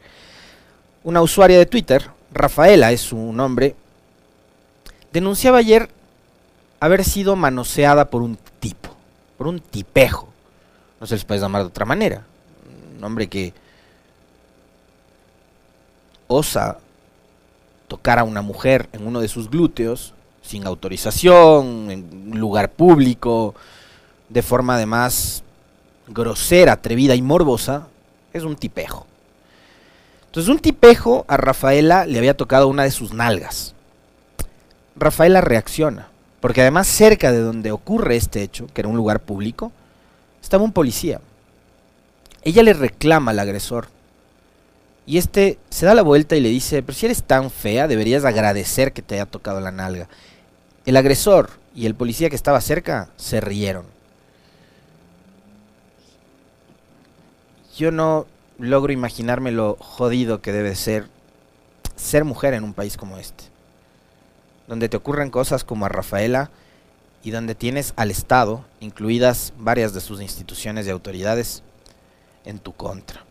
Una 1.03 1.21
usuaria 1.21 1.57
de 1.57 1.65
Twitter, 1.65 2.09
Rafaela 2.33 2.91
es 2.91 3.01
su 3.01 3.17
nombre, 3.33 3.75
denunciaba 5.11 5.59
ayer 5.59 5.89
haber 6.79 7.03
sido 7.03 7.35
manoseada 7.35 8.09
por 8.09 8.21
un 8.21 8.37
tipo, 8.59 8.94
por 9.37 9.47
un 9.47 9.59
tipejo. 9.59 10.29
No 10.99 11.07
se 11.07 11.15
les 11.15 11.25
puede 11.25 11.41
llamar 11.41 11.61
de 11.61 11.67
otra 11.67 11.85
manera. 11.85 12.23
Un 12.97 13.03
hombre 13.03 13.27
que 13.27 13.53
osa 16.27 16.79
tocar 17.87 18.19
a 18.19 18.23
una 18.23 18.41
mujer 18.41 18.89
en 18.93 19.05
uno 19.05 19.21
de 19.21 19.27
sus 19.27 19.49
glúteos 19.49 20.13
sin 20.41 20.65
autorización, 20.67 21.89
en 21.91 22.31
un 22.33 22.39
lugar 22.39 22.71
público, 22.71 23.55
de 24.29 24.41
forma 24.41 24.75
además 24.75 25.43
grosera, 26.07 26.73
atrevida 26.73 27.15
y 27.15 27.21
morbosa, 27.21 27.87
es 28.31 28.43
un 28.43 28.55
tipejo. 28.55 29.07
Entonces 30.27 30.49
un 30.49 30.59
tipejo 30.59 31.25
a 31.27 31.37
Rafaela 31.37 32.05
le 32.05 32.17
había 32.17 32.37
tocado 32.37 32.67
una 32.67 32.83
de 32.83 32.91
sus 32.91 33.13
nalgas. 33.13 33.73
Rafaela 34.95 35.41
reacciona, 35.41 36.09
porque 36.45 36.61
además 36.61 36.85
cerca 36.85 37.31
de 37.31 37.39
donde 37.39 37.71
ocurre 37.71 38.15
este 38.15 38.43
hecho, 38.43 38.67
que 38.67 38.81
era 38.81 38.87
un 38.87 38.95
lugar 38.95 39.19
público, 39.19 39.71
estaba 40.43 40.63
un 40.63 40.73
policía. 40.73 41.19
Ella 42.43 42.61
le 42.61 42.73
reclama 42.73 43.31
al 43.31 43.39
agresor. 43.39 43.87
Y 45.07 45.17
este 45.17 45.57
se 45.71 45.87
da 45.87 45.95
la 45.95 46.03
vuelta 46.03 46.35
y 46.35 46.41
le 46.41 46.49
dice, 46.49 46.83
pero 46.83 46.95
si 46.95 47.07
eres 47.07 47.23
tan 47.23 47.49
fea, 47.49 47.87
deberías 47.87 48.25
agradecer 48.25 48.93
que 48.93 49.01
te 49.01 49.15
haya 49.15 49.25
tocado 49.25 49.59
la 49.59 49.71
nalga. 49.71 50.07
El 50.85 50.97
agresor 50.97 51.49
y 51.73 51.87
el 51.87 51.95
policía 51.95 52.29
que 52.29 52.35
estaba 52.35 52.61
cerca 52.61 53.09
se 53.15 53.41
rieron. 53.41 53.87
Yo 57.75 57.89
no 57.89 58.27
logro 58.59 58.93
imaginarme 58.93 59.51
lo 59.51 59.77
jodido 59.79 60.43
que 60.43 60.51
debe 60.51 60.75
ser 60.75 61.07
ser 61.95 62.23
mujer 62.23 62.53
en 62.53 62.63
un 62.63 62.75
país 62.75 62.97
como 62.97 63.17
este, 63.17 63.45
donde 64.67 64.89
te 64.89 64.97
ocurren 64.97 65.29
cosas 65.29 65.63
como 65.63 65.85
a 65.85 65.89
Rafaela 65.89 66.51
y 67.23 67.31
donde 67.31 67.55
tienes 67.55 67.93
al 67.95 68.11
Estado, 68.11 68.63
incluidas 68.79 69.53
varias 69.57 69.93
de 69.93 70.01
sus 70.01 70.21
instituciones 70.21 70.85
y 70.85 70.91
autoridades, 70.91 71.63
en 72.45 72.59
tu 72.59 72.73
contra. 72.73 73.23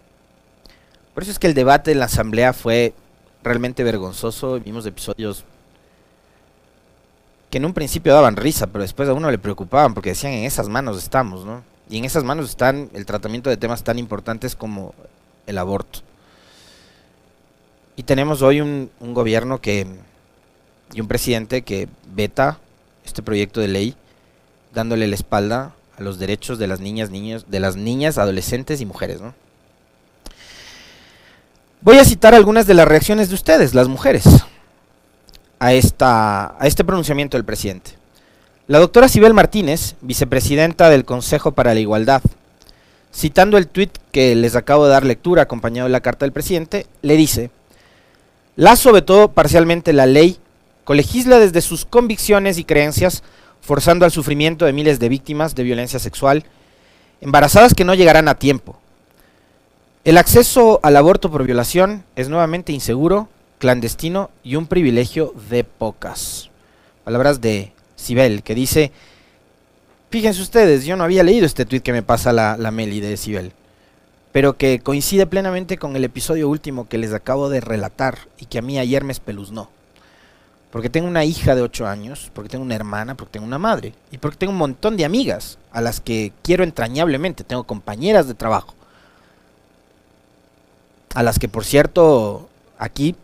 Por 1.15 1.23
eso 1.23 1.33
es 1.33 1.39
que 1.39 1.47
el 1.47 1.55
debate 1.55 1.93
en 1.93 2.01
la 2.01 2.07
Asamblea 2.07 2.53
fue 2.53 2.93
realmente 3.45 3.85
vergonzoso. 3.85 4.59
Vimos 4.59 4.85
episodios 4.85 5.45
que 7.51 7.59
en 7.59 7.65
un 7.65 7.73
principio 7.73 8.13
daban 8.13 8.35
risa, 8.35 8.67
pero 8.67 8.83
después 8.83 9.09
a 9.09 9.13
uno 9.13 9.31
le 9.31 9.39
preocupaban 9.39 9.95
porque 9.95 10.11
decían 10.11 10.33
en 10.33 10.45
esas 10.45 10.69
manos 10.69 10.99
estamos, 10.99 11.45
¿no? 11.45 11.63
Y 11.89 11.99
en 11.99 12.05
esas 12.05 12.25
manos 12.25 12.51
están 12.51 12.91
el 12.95 13.07
tratamiento 13.07 13.51
de 13.51 13.57
temas 13.57 13.85
tan 13.85 13.99
importantes 13.99 14.57
como 14.57 14.95
el 15.47 15.59
aborto. 15.59 16.01
Y 17.97 18.03
tenemos 18.03 18.43
hoy 18.43 18.61
un, 18.61 18.91
gobierno 19.01 19.61
que 19.61 19.87
y 20.93 21.01
un 21.01 21.09
presidente 21.09 21.63
que 21.63 21.89
veta 22.15 22.59
este 23.05 23.23
proyecto 23.23 23.61
de 23.61 23.69
ley 23.69 23.97
dándole 24.73 25.07
la 25.07 25.15
espalda 25.15 25.75
a 25.97 26.03
los 26.03 26.19
derechos 26.19 26.59
de 26.59 26.67
las 26.67 26.81
niñas, 26.81 27.11
niños, 27.11 27.47
de 27.49 27.61
las 27.61 27.77
niñas, 27.77 28.19
adolescentes 28.19 28.81
y 28.81 28.87
mujeres, 28.87 29.21
Voy 31.81 31.99
a 31.99 32.05
citar 32.07 32.35
algunas 32.35 32.67
de 32.67 32.73
las 32.73 32.89
reacciones 32.89 33.29
de 33.29 33.35
ustedes, 33.35 33.75
las 33.75 33.89
mujeres, 33.89 34.25
a, 35.59 35.75
esta, 35.75 36.57
a 36.59 36.67
este 36.67 36.83
pronunciamiento 36.83 37.37
del 37.37 37.45
presidente. 37.45 37.91
La 38.67 38.79
doctora 38.79 39.07
Sibel 39.07 39.35
Martínez, 39.35 39.95
vicepresidenta 40.01 40.89
del 40.89 41.05
Consejo 41.05 41.53
para 41.53 41.75
la 41.75 41.81
Igualdad, 41.81 42.23
citando 43.15 43.59
el 43.59 43.69
tuit 43.69 43.91
que 44.13 44.35
les 44.35 44.57
acabo 44.57 44.87
de 44.87 44.93
dar 44.93 45.05
lectura 45.05 45.43
acompañado 45.43 45.87
de 45.87 45.93
la 45.93 46.01
carta 46.01 46.25
del 46.25 46.33
presidente, 46.33 46.87
le 47.03 47.19
dice, 47.19 47.51
Lazo 48.57 48.91
vetó 48.93 49.33
parcialmente 49.33 49.93
la 49.93 50.07
ley, 50.07 50.39
colegisla 50.85 51.39
desde 51.39 51.61
sus 51.61 51.85
convicciones 51.85 52.59
y 52.59 52.65
creencias, 52.65 53.23
forzando 53.61 54.05
al 54.05 54.11
sufrimiento 54.11 54.65
de 54.65 54.73
miles 54.73 55.01
de 55.01 55.09
víctimas 55.09 55.55
de 55.55 55.63
violencia 55.63 55.99
sexual, 55.99 56.45
embarazadas 57.21 57.75
que 57.75 57.85
no 57.85 57.95
llegarán 57.95 58.29
a 58.29 58.39
tiempo. 58.39 58.79
El 60.05 60.19
acceso 60.19 60.81
al 60.83 60.97
aborto 60.97 61.31
por 61.31 61.45
violación 61.45 62.05
es 62.15 62.29
nuevamente 62.29 62.73
inseguro, 62.73 63.29
clandestino 63.59 64.31
y 64.43 64.57
un 64.57 64.67
privilegio 64.67 65.35
de 65.49 65.65
pocas. 65.65 66.51
Palabras 67.05 67.41
de 67.41 67.73
Sibel, 67.97 68.43
que 68.43 68.55
dice, 68.55 68.93
Fíjense 70.15 70.43
ustedes, 70.43 70.85
yo 70.85 70.95
no 70.95 71.03
había 71.03 71.25
leído 71.25 71.45
este 71.45 71.65
tweet 71.65 71.81
que 71.81 71.93
me 71.93 72.05
pasa 72.05 72.33
la, 72.33 72.57
la 72.57 72.71
Meli 72.71 73.01
de 73.01 73.09
Decibel, 73.09 73.53
pero 74.31 74.57
que 74.57 74.79
coincide 74.79 75.27
plenamente 75.27 75.77
con 75.77 75.97
el 75.97 76.05
episodio 76.05 76.49
último 76.49 76.89
que 76.89 76.99
les 76.99 77.13
acabo 77.13 77.49
de 77.49 77.61
relatar 77.61 78.19
y 78.39 78.47
que 78.47 78.59
a 78.59 78.63
mí 78.63 78.79
ayer 78.79 79.03
me 79.03 79.11
espeluznó. 79.11 79.71
Porque 80.75 80.91
tengo 80.91 81.07
una 81.07 81.25
hija 81.25 81.55
de 81.55 81.63
8 81.63 81.87
años, 81.87 82.33
porque 82.35 82.49
tengo 82.49 82.65
una 82.65 82.75
hermana, 82.75 83.15
porque 83.15 83.35
tengo 83.35 83.47
una 83.47 83.61
madre 83.61 83.95
y 84.11 84.19
porque 84.19 84.39
tengo 84.39 84.53
un 84.53 84.59
montón 84.59 84.97
de 84.97 85.05
amigas 85.05 85.57
a 85.71 85.81
las 85.81 86.01
que 86.01 86.33
quiero 86.43 86.65
entrañablemente, 86.65 87.45
tengo 87.45 87.63
compañeras 87.63 88.27
de 88.27 88.35
trabajo. 88.35 88.75
A 91.15 91.23
las 91.23 91.39
que, 91.39 91.49
por 91.49 91.65
cierto, 91.65 92.49
aquí 92.77 93.15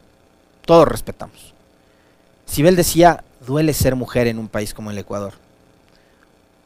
todos 0.65 0.87
respetamos. 0.87 1.53
Sibel 2.47 2.77
decía, 2.77 3.25
duele 3.45 3.75
ser 3.75 3.97
mujer 3.97 4.29
en 4.29 4.39
un 4.39 4.47
país 4.47 4.73
como 4.73 4.93
el 4.93 4.99
Ecuador. 4.99 5.33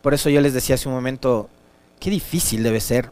Por 0.02 0.12
eso 0.12 0.28
yo 0.28 0.42
les 0.42 0.52
decía 0.52 0.74
hace 0.74 0.90
un 0.90 0.94
momento, 0.94 1.48
qué 1.98 2.10
difícil 2.10 2.62
debe 2.62 2.82
ser 2.82 3.10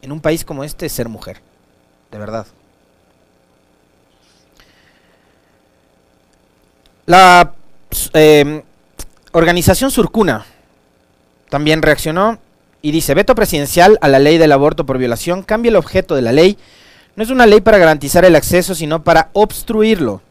en 0.00 0.12
un 0.12 0.22
país 0.22 0.46
como 0.46 0.64
este 0.64 0.88
ser 0.88 1.10
mujer, 1.10 1.42
de 2.10 2.16
verdad. 2.16 2.46
La 7.10 7.54
eh, 8.14 8.62
organización 9.32 9.90
Surcuna 9.90 10.46
también 11.48 11.82
reaccionó 11.82 12.38
y 12.82 12.92
dice, 12.92 13.14
veto 13.14 13.34
presidencial 13.34 13.98
a 14.00 14.06
la 14.06 14.20
ley 14.20 14.38
del 14.38 14.52
aborto 14.52 14.86
por 14.86 14.96
violación, 14.96 15.42
cambia 15.42 15.70
el 15.70 15.74
objeto 15.74 16.14
de 16.14 16.22
la 16.22 16.30
ley. 16.30 16.56
No 17.16 17.24
es 17.24 17.30
una 17.30 17.46
ley 17.46 17.62
para 17.62 17.78
garantizar 17.78 18.24
el 18.24 18.36
acceso, 18.36 18.76
sino 18.76 19.02
para 19.02 19.30
obstruirlo. 19.32 20.22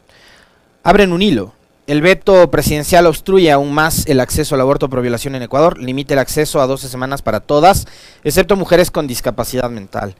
Abren 0.82 1.12
un 1.12 1.20
hilo. 1.20 1.52
El 1.86 2.00
veto 2.00 2.50
presidencial 2.50 3.04
obstruye 3.04 3.52
aún 3.52 3.74
más 3.74 4.06
el 4.06 4.18
acceso 4.18 4.54
al 4.54 4.62
aborto 4.62 4.88
por 4.88 5.02
violación 5.02 5.34
en 5.34 5.42
Ecuador, 5.42 5.76
limita 5.76 6.14
el 6.14 6.20
acceso 6.20 6.62
a 6.62 6.66
12 6.66 6.88
semanas 6.88 7.20
para 7.20 7.40
todas, 7.40 7.88
excepto 8.24 8.56
mujeres 8.56 8.90
con 8.90 9.06
discapacidad 9.06 9.68
mental. 9.68 10.14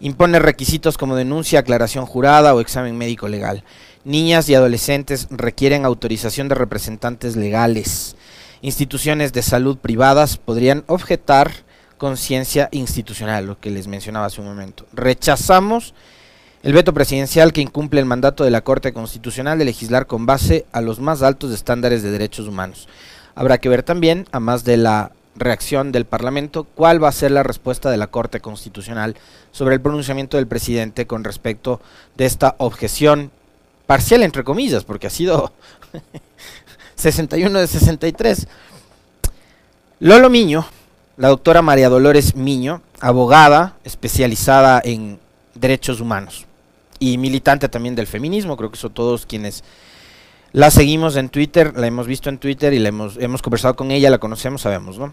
Impone 0.00 0.38
requisitos 0.38 0.98
como 0.98 1.16
denuncia, 1.16 1.60
aclaración 1.60 2.04
jurada 2.04 2.54
o 2.54 2.60
examen 2.60 2.98
médico 2.98 3.26
legal. 3.26 3.64
Niñas 4.04 4.50
y 4.50 4.54
adolescentes 4.54 5.28
requieren 5.30 5.86
autorización 5.86 6.48
de 6.48 6.54
representantes 6.54 7.36
legales. 7.36 8.16
Instituciones 8.60 9.32
de 9.32 9.40
salud 9.40 9.78
privadas 9.78 10.36
podrían 10.36 10.84
objetar 10.88 11.50
conciencia 11.96 12.68
institucional, 12.70 13.46
lo 13.46 13.58
que 13.58 13.70
les 13.70 13.86
mencionaba 13.86 14.26
hace 14.26 14.42
un 14.42 14.46
momento. 14.46 14.84
Rechazamos 14.92 15.94
el 16.62 16.74
veto 16.74 16.92
presidencial 16.92 17.54
que 17.54 17.62
incumple 17.62 17.98
el 17.98 18.06
mandato 18.06 18.44
de 18.44 18.50
la 18.50 18.60
Corte 18.60 18.92
Constitucional 18.92 19.58
de 19.58 19.64
legislar 19.64 20.06
con 20.06 20.26
base 20.26 20.66
a 20.72 20.82
los 20.82 21.00
más 21.00 21.22
altos 21.22 21.50
estándares 21.52 22.02
de 22.02 22.10
derechos 22.10 22.46
humanos. 22.46 22.88
Habrá 23.34 23.56
que 23.56 23.70
ver 23.70 23.82
también, 23.82 24.26
a 24.32 24.40
más 24.40 24.64
de 24.64 24.76
la 24.76 25.12
reacción 25.34 25.92
del 25.92 26.04
Parlamento, 26.04 26.64
cuál 26.64 27.02
va 27.02 27.08
a 27.08 27.12
ser 27.12 27.30
la 27.30 27.42
respuesta 27.42 27.90
de 27.90 27.96
la 27.96 28.08
Corte 28.08 28.40
Constitucional 28.40 29.16
sobre 29.50 29.74
el 29.74 29.80
pronunciamiento 29.80 30.36
del 30.36 30.46
presidente 30.46 31.06
con 31.06 31.24
respecto 31.24 31.80
de 32.18 32.26
esta 32.26 32.54
objeción 32.58 33.30
parcial, 33.86 34.22
entre 34.22 34.44
comillas, 34.44 34.84
porque 34.84 35.06
ha 35.06 35.10
sido 35.10 35.52
61 36.96 37.60
de 37.60 37.66
63. 37.66 38.46
Lolo 40.00 40.30
Miño, 40.30 40.66
la 41.16 41.28
doctora 41.28 41.62
María 41.62 41.88
Dolores 41.88 42.34
Miño, 42.36 42.82
abogada 43.00 43.76
especializada 43.84 44.80
en 44.84 45.18
derechos 45.54 46.00
humanos 46.00 46.46
y 46.98 47.18
militante 47.18 47.68
también 47.68 47.94
del 47.94 48.06
feminismo, 48.06 48.56
creo 48.56 48.70
que 48.70 48.76
son 48.76 48.92
todos 48.92 49.26
quienes 49.26 49.62
la 50.52 50.70
seguimos 50.70 51.16
en 51.16 51.28
Twitter, 51.28 51.72
la 51.76 51.86
hemos 51.86 52.06
visto 52.06 52.28
en 52.28 52.38
Twitter 52.38 52.72
y 52.72 52.78
la 52.78 52.88
hemos, 52.88 53.16
hemos 53.18 53.42
conversado 53.42 53.76
con 53.76 53.90
ella, 53.90 54.10
la 54.10 54.18
conocemos, 54.18 54.62
sabemos, 54.62 54.98
¿no? 54.98 55.12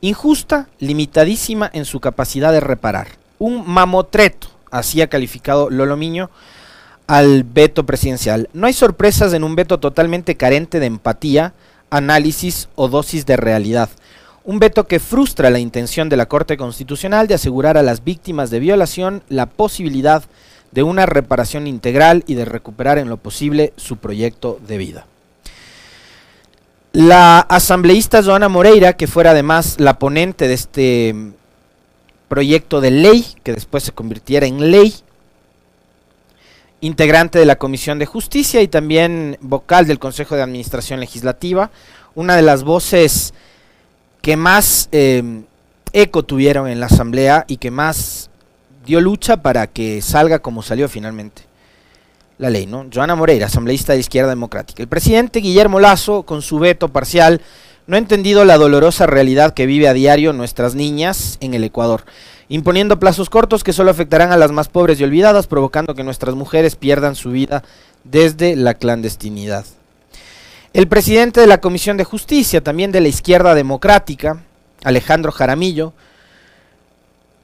Injusta, 0.00 0.68
limitadísima 0.78 1.70
en 1.72 1.84
su 1.84 2.00
capacidad 2.00 2.52
de 2.52 2.60
reparar. 2.60 3.08
Un 3.38 3.68
mamotreto, 3.68 4.48
así 4.70 5.02
ha 5.02 5.08
calificado 5.08 5.70
Lolo 5.70 5.96
Miño 5.96 6.30
al 7.08 7.42
veto 7.42 7.84
presidencial. 7.86 8.48
No 8.52 8.66
hay 8.66 8.74
sorpresas 8.74 9.32
en 9.32 9.42
un 9.42 9.56
veto 9.56 9.80
totalmente 9.80 10.36
carente 10.36 10.78
de 10.78 10.86
empatía, 10.86 11.54
análisis 11.90 12.68
o 12.76 12.88
dosis 12.88 13.26
de 13.26 13.36
realidad. 13.36 13.88
Un 14.44 14.58
veto 14.60 14.86
que 14.86 15.00
frustra 15.00 15.50
la 15.50 15.58
intención 15.58 16.08
de 16.08 16.16
la 16.16 16.26
Corte 16.26 16.56
Constitucional 16.56 17.26
de 17.26 17.34
asegurar 17.34 17.76
a 17.76 17.82
las 17.82 18.04
víctimas 18.04 18.50
de 18.50 18.60
violación 18.60 19.22
la 19.28 19.46
posibilidad 19.46 20.22
de 20.70 20.82
una 20.82 21.06
reparación 21.06 21.66
integral 21.66 22.24
y 22.26 22.34
de 22.34 22.44
recuperar 22.44 22.98
en 22.98 23.08
lo 23.08 23.16
posible 23.16 23.72
su 23.76 23.96
proyecto 23.96 24.60
de 24.66 24.76
vida. 24.76 25.06
La 26.92 27.40
asambleísta 27.40 28.22
Joana 28.22 28.50
Moreira, 28.50 28.94
que 28.94 29.06
fuera 29.06 29.30
además 29.30 29.76
la 29.78 29.98
ponente 29.98 30.46
de 30.46 30.54
este 30.54 31.14
proyecto 32.28 32.82
de 32.82 32.90
ley, 32.90 33.26
que 33.42 33.54
después 33.54 33.82
se 33.82 33.92
convirtiera 33.92 34.46
en 34.46 34.70
ley, 34.70 34.94
integrante 36.80 37.38
de 37.38 37.44
la 37.44 37.56
Comisión 37.56 37.98
de 37.98 38.06
Justicia 38.06 38.62
y 38.62 38.68
también 38.68 39.36
vocal 39.40 39.86
del 39.86 39.98
Consejo 39.98 40.36
de 40.36 40.42
Administración 40.42 41.00
Legislativa, 41.00 41.70
una 42.14 42.36
de 42.36 42.42
las 42.42 42.62
voces 42.64 43.34
que 44.22 44.36
más 44.36 44.88
eh, 44.92 45.42
eco 45.92 46.24
tuvieron 46.24 46.68
en 46.68 46.80
la 46.80 46.86
Asamblea 46.86 47.44
y 47.48 47.56
que 47.56 47.70
más 47.70 48.30
dio 48.84 49.00
lucha 49.00 49.42
para 49.42 49.66
que 49.66 50.02
salga 50.02 50.38
como 50.38 50.62
salió 50.62 50.88
finalmente 50.88 51.42
la 52.38 52.50
ley, 52.50 52.66
¿no? 52.66 52.86
Joana 52.92 53.16
Moreira, 53.16 53.46
asambleísta 53.46 53.92
de 53.92 53.98
Izquierda 53.98 54.30
Democrática. 54.30 54.82
El 54.82 54.88
presidente 54.88 55.40
Guillermo 55.40 55.80
Lazo, 55.80 56.22
con 56.22 56.40
su 56.40 56.58
veto 56.58 56.88
parcial, 56.88 57.42
no 57.86 57.96
ha 57.96 57.98
entendido 57.98 58.44
la 58.44 58.58
dolorosa 58.58 59.06
realidad 59.06 59.54
que 59.54 59.66
vive 59.66 59.88
a 59.88 59.92
diario 59.92 60.32
nuestras 60.32 60.74
niñas 60.74 61.38
en 61.40 61.54
el 61.54 61.64
Ecuador, 61.64 62.04
imponiendo 62.48 62.98
plazos 62.98 63.30
cortos 63.30 63.64
que 63.64 63.72
solo 63.72 63.90
afectarán 63.90 64.32
a 64.32 64.36
las 64.36 64.52
más 64.52 64.68
pobres 64.68 65.00
y 65.00 65.04
olvidadas, 65.04 65.46
provocando 65.46 65.94
que 65.94 66.04
nuestras 66.04 66.34
mujeres 66.34 66.76
pierdan 66.76 67.14
su 67.14 67.30
vida 67.30 67.62
desde 68.04 68.56
la 68.56 68.74
clandestinidad. 68.74 69.64
El 70.72 70.88
presidente 70.88 71.40
de 71.40 71.46
la 71.46 71.60
Comisión 71.60 71.96
de 71.96 72.04
Justicia, 72.04 72.62
también 72.62 72.92
de 72.92 73.00
la 73.00 73.08
Izquierda 73.08 73.54
Democrática, 73.54 74.42
Alejandro 74.84 75.32
Jaramillo, 75.32 75.92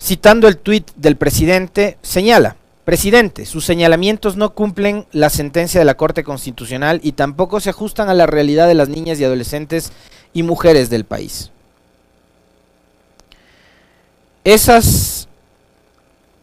citando 0.01 0.49
el 0.49 0.59
tuit 0.59 0.90
del 0.97 1.17
presidente, 1.17 1.99
señala, 2.03 2.57
Presidente, 2.85 3.47
sus 3.47 3.64
señalamientos 3.64 4.37
no 4.37 4.53
cumplen 4.53 5.07
la 5.11 5.31
sentencia 5.31 5.81
de 5.81 5.87
la 5.87 5.97
Corte 5.97 6.23
Constitucional 6.23 7.01
y 7.03 7.12
tampoco 7.12 7.59
se 7.59 7.71
ajustan 7.71 8.11
a 8.11 8.14
la 8.14 8.27
realidad 8.27 8.69
de 8.69 8.75
las 8.75 8.90
niñas 8.90 9.19
y 9.19 9.25
adolescentes 9.25 9.90
y 10.35 10.43
mujeres 10.43 10.90
del 10.90 11.07
país. 11.07 11.51
Esas 14.45 15.29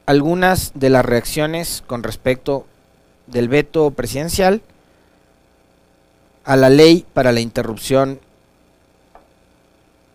algunas 0.08 0.72
de 0.74 0.90
las 0.90 1.06
reacciones 1.06 1.84
con 1.86 2.02
respecto 2.02 2.66
del 3.28 3.48
veto 3.48 3.92
presidencial 3.92 4.62
a 6.44 6.56
la 6.56 6.70
ley 6.70 7.06
para 7.14 7.32
la 7.32 7.40
interrupción 7.40 8.20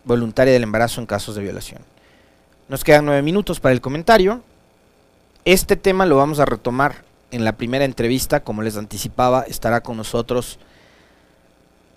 voluntaria 0.03 0.53
del 0.53 0.63
embarazo 0.63 0.99
en 0.99 1.07
casos 1.07 1.35
de 1.35 1.43
violación. 1.43 1.81
Nos 2.67 2.83
quedan 2.83 3.05
nueve 3.05 3.21
minutos 3.21 3.61
para 3.61 3.73
el 3.73 3.79
comentario. 3.79 4.43
Este 5.45 5.77
tema 5.77 6.05
lo 6.05 6.17
vamos 6.17 6.39
a 6.39 6.45
retomar 6.45 7.05
en 7.31 7.45
la 7.45 7.53
primera 7.53 7.85
entrevista, 7.85 8.41
como 8.41 8.61
les 8.61 8.75
anticipaba, 8.75 9.43
estará 9.43 9.81
con 9.81 9.95
nosotros 9.95 10.59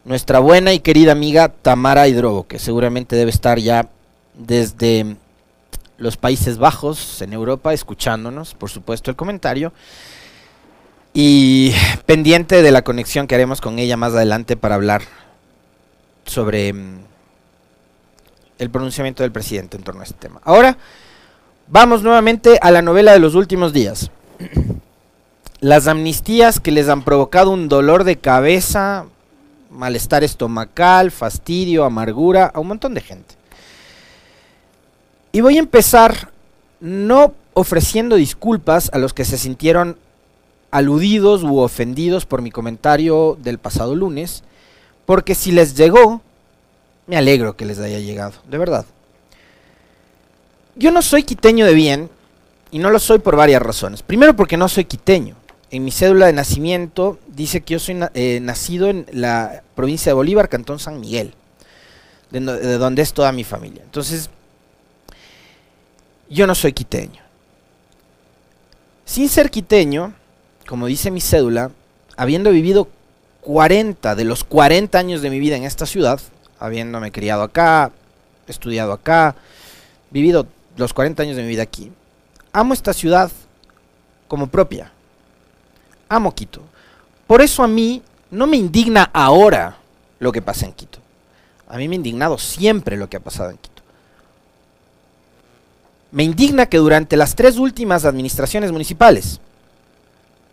nuestra 0.05 0.39
buena 0.39 0.73
y 0.73 0.79
querida 0.79 1.13
amiga 1.13 1.49
Tamara 1.49 2.07
Hidrobo, 2.07 2.47
que 2.47 2.61
seguramente 2.61 3.17
debe 3.17 3.31
estar 3.31 3.59
ya 3.59 3.89
desde 4.35 5.17
los 6.01 6.17
Países 6.17 6.57
Bajos, 6.57 7.21
en 7.21 7.35
Europa, 7.35 7.75
escuchándonos, 7.75 8.55
por 8.55 8.71
supuesto, 8.71 9.11
el 9.11 9.17
comentario. 9.17 9.73
Y 11.13 11.73
pendiente 12.07 12.63
de 12.63 12.73
la 12.73 12.83
conexión 12.83 13.27
que 13.27 13.35
haremos 13.35 13.61
con 13.61 13.79
ella 13.79 13.97
más 13.97 14.15
adelante 14.15 14.57
para 14.57 14.77
hablar 14.77 15.03
sobre 16.25 16.73
mm, 16.73 17.01
el 18.59 18.71
pronunciamiento 18.71 19.23
del 19.23 19.33
presidente 19.33 19.77
en 19.77 19.83
torno 19.83 20.01
a 20.01 20.05
este 20.05 20.17
tema. 20.17 20.41
Ahora 20.45 20.79
vamos 21.69 22.03
nuevamente 22.03 22.59
a 22.63 22.71
la 22.71 22.81
novela 22.81 23.13
de 23.13 23.19
los 23.19 23.35
últimos 23.35 23.73
días. 23.73 24.11
Las 25.61 25.87
amnistías 25.87 26.61
que 26.61 26.71
les 26.71 26.89
han 26.89 27.03
provocado 27.03 27.51
un 27.51 27.69
dolor 27.69 28.05
de 28.05 28.17
cabeza, 28.17 29.05
malestar 29.69 30.25
estomacal, 30.25 31.11
fastidio, 31.11 31.85
amargura 31.85 32.47
a 32.47 32.61
un 32.61 32.69
montón 32.69 32.95
de 32.95 33.03
gente. 33.03 33.40
Y 35.33 35.41
voy 35.41 35.57
a 35.57 35.61
empezar 35.61 36.33
no 36.81 37.35
ofreciendo 37.55 38.17
disculpas 38.17 38.91
a 38.93 38.99
los 38.99 39.13
que 39.13 39.25
se 39.25 39.39
sintieron 39.39 39.97
aludidos 40.71 41.43
u 41.43 41.59
ofendidos 41.59 42.27
por 42.27 42.43
mi 42.43 42.51
comentario 42.51 43.37
del 43.41 43.59
pasado 43.59 43.95
lunes, 43.95 44.45
porque 45.07 45.35
si 45.35 45.53
les 45.53 45.75
llegó, 45.77 46.23
me 47.07 47.17
alegro 47.17 47.57
que 47.57 47.65
les 47.65 47.79
haya 47.81 47.99
llegado, 47.99 48.35
de 48.49 48.59
verdad. 48.59 48.87
Yo 50.77 50.91
no 50.91 51.03
soy 51.03 51.25
quiteño 51.25 51.67
de 51.67 51.75
bien, 51.75 52.11
y 52.71 52.79
no 52.79 52.91
lo 52.91 52.99
soy 52.99 53.19
por 53.19 53.37
varias 53.37 53.63
razones. 53.63 54.03
Primero 54.03 54.37
porque 54.37 54.57
no 54.57 54.69
soy 54.69 54.85
quiteño. 54.85 55.35
En 55.71 55.85
mi 55.85 55.91
cédula 55.91 56.27
de 56.27 56.33
nacimiento 56.33 57.19
dice 57.29 57.61
que 57.61 57.75
yo 57.75 57.79
soy 57.79 57.99
eh, 58.15 58.41
nacido 58.43 58.89
en 58.89 59.07
la 59.13 59.63
provincia 59.75 60.11
de 60.11 60.15
Bolívar, 60.15 60.49
Cantón 60.49 60.79
San 60.79 61.01
Miguel, 61.01 61.35
de, 62.31 62.41
de 62.41 62.79
donde 62.79 63.03
es 63.03 63.13
toda 63.13 63.33
mi 63.33 63.45
familia. 63.45 63.83
Entonces, 63.85 64.31
yo 66.31 66.47
no 66.47 66.55
soy 66.55 66.73
quiteño. 66.73 67.21
Sin 69.05 69.29
ser 69.29 69.51
quiteño, 69.51 70.15
como 70.67 70.87
dice 70.87 71.11
mi 71.11 71.21
cédula, 71.21 71.73
habiendo 72.17 72.51
vivido 72.51 72.89
40 73.41 74.15
de 74.15 74.25
los 74.25 74.45
40 74.45 74.97
años 74.99 75.23
de 75.23 75.31
mi 75.31 75.41
vida 75.41 75.57
en 75.57 75.65
esta 75.65 75.85
ciudad, 75.87 76.21
habiéndome 76.59 77.11
criado 77.11 77.43
acá, 77.43 77.91
estudiado 78.47 78.93
acá, 78.93 79.35
vivido 80.11 80.47
los 80.77 80.93
40 80.93 81.23
años 81.25 81.37
de 81.37 81.43
mi 81.43 81.49
vida 81.49 81.63
aquí, 81.63 81.91
amo 82.53 82.73
esta 82.73 82.93
ciudad 82.93 83.31
como 84.29 84.47
propia. 84.47 84.93
Amo 86.09 86.35
Quito. 86.35 86.63
Por 87.27 87.43
eso 87.43 87.63
a 87.63 87.69
mí 87.69 88.03
no 88.31 88.47
me 88.47 88.57
indigna 88.57 89.11
ahora 89.13 89.79
lo 90.21 90.31
que 90.31 90.43
pasa 90.43 90.67
en 90.67 90.73
Quito. 90.73 91.01
A 91.69 91.77
mí 91.77 91.89
me 91.89 91.95
ha 91.95 91.97
indignado 91.97 92.39
siempre 92.39 92.97
lo 92.97 93.09
que 93.09 93.17
ha 93.17 93.21
pasado 93.21 93.51
en 93.51 93.59
Quito. 93.59 93.80
Me 96.13 96.25
indigna 96.25 96.67
que 96.67 96.79
durante 96.79 97.17
las 97.17 97.37
tres 97.37 97.57
últimas 97.57 98.05
administraciones 98.05 98.73
municipales, 98.73 99.41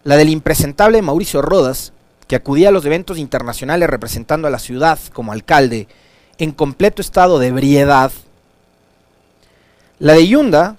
la 0.04 0.16
del 0.18 0.30
impresentable 0.30 1.02
Mauricio 1.02 1.42
Rodas 1.42 1.94
que 2.28 2.36
acudía 2.36 2.70
a 2.70 2.72
los 2.72 2.86
eventos 2.86 3.18
internacionales 3.18 3.90
representando 3.90 4.48
a 4.48 4.52
la 4.52 4.60
ciudad 4.60 5.00
como 5.14 5.32
alcalde 5.32 5.88
en 6.38 6.52
completo 6.52 7.02
estado 7.02 7.40
de 7.40 7.48
ebriedad. 7.48 8.12
La 10.00 10.14
de 10.14 10.28
Yunda, 10.28 10.76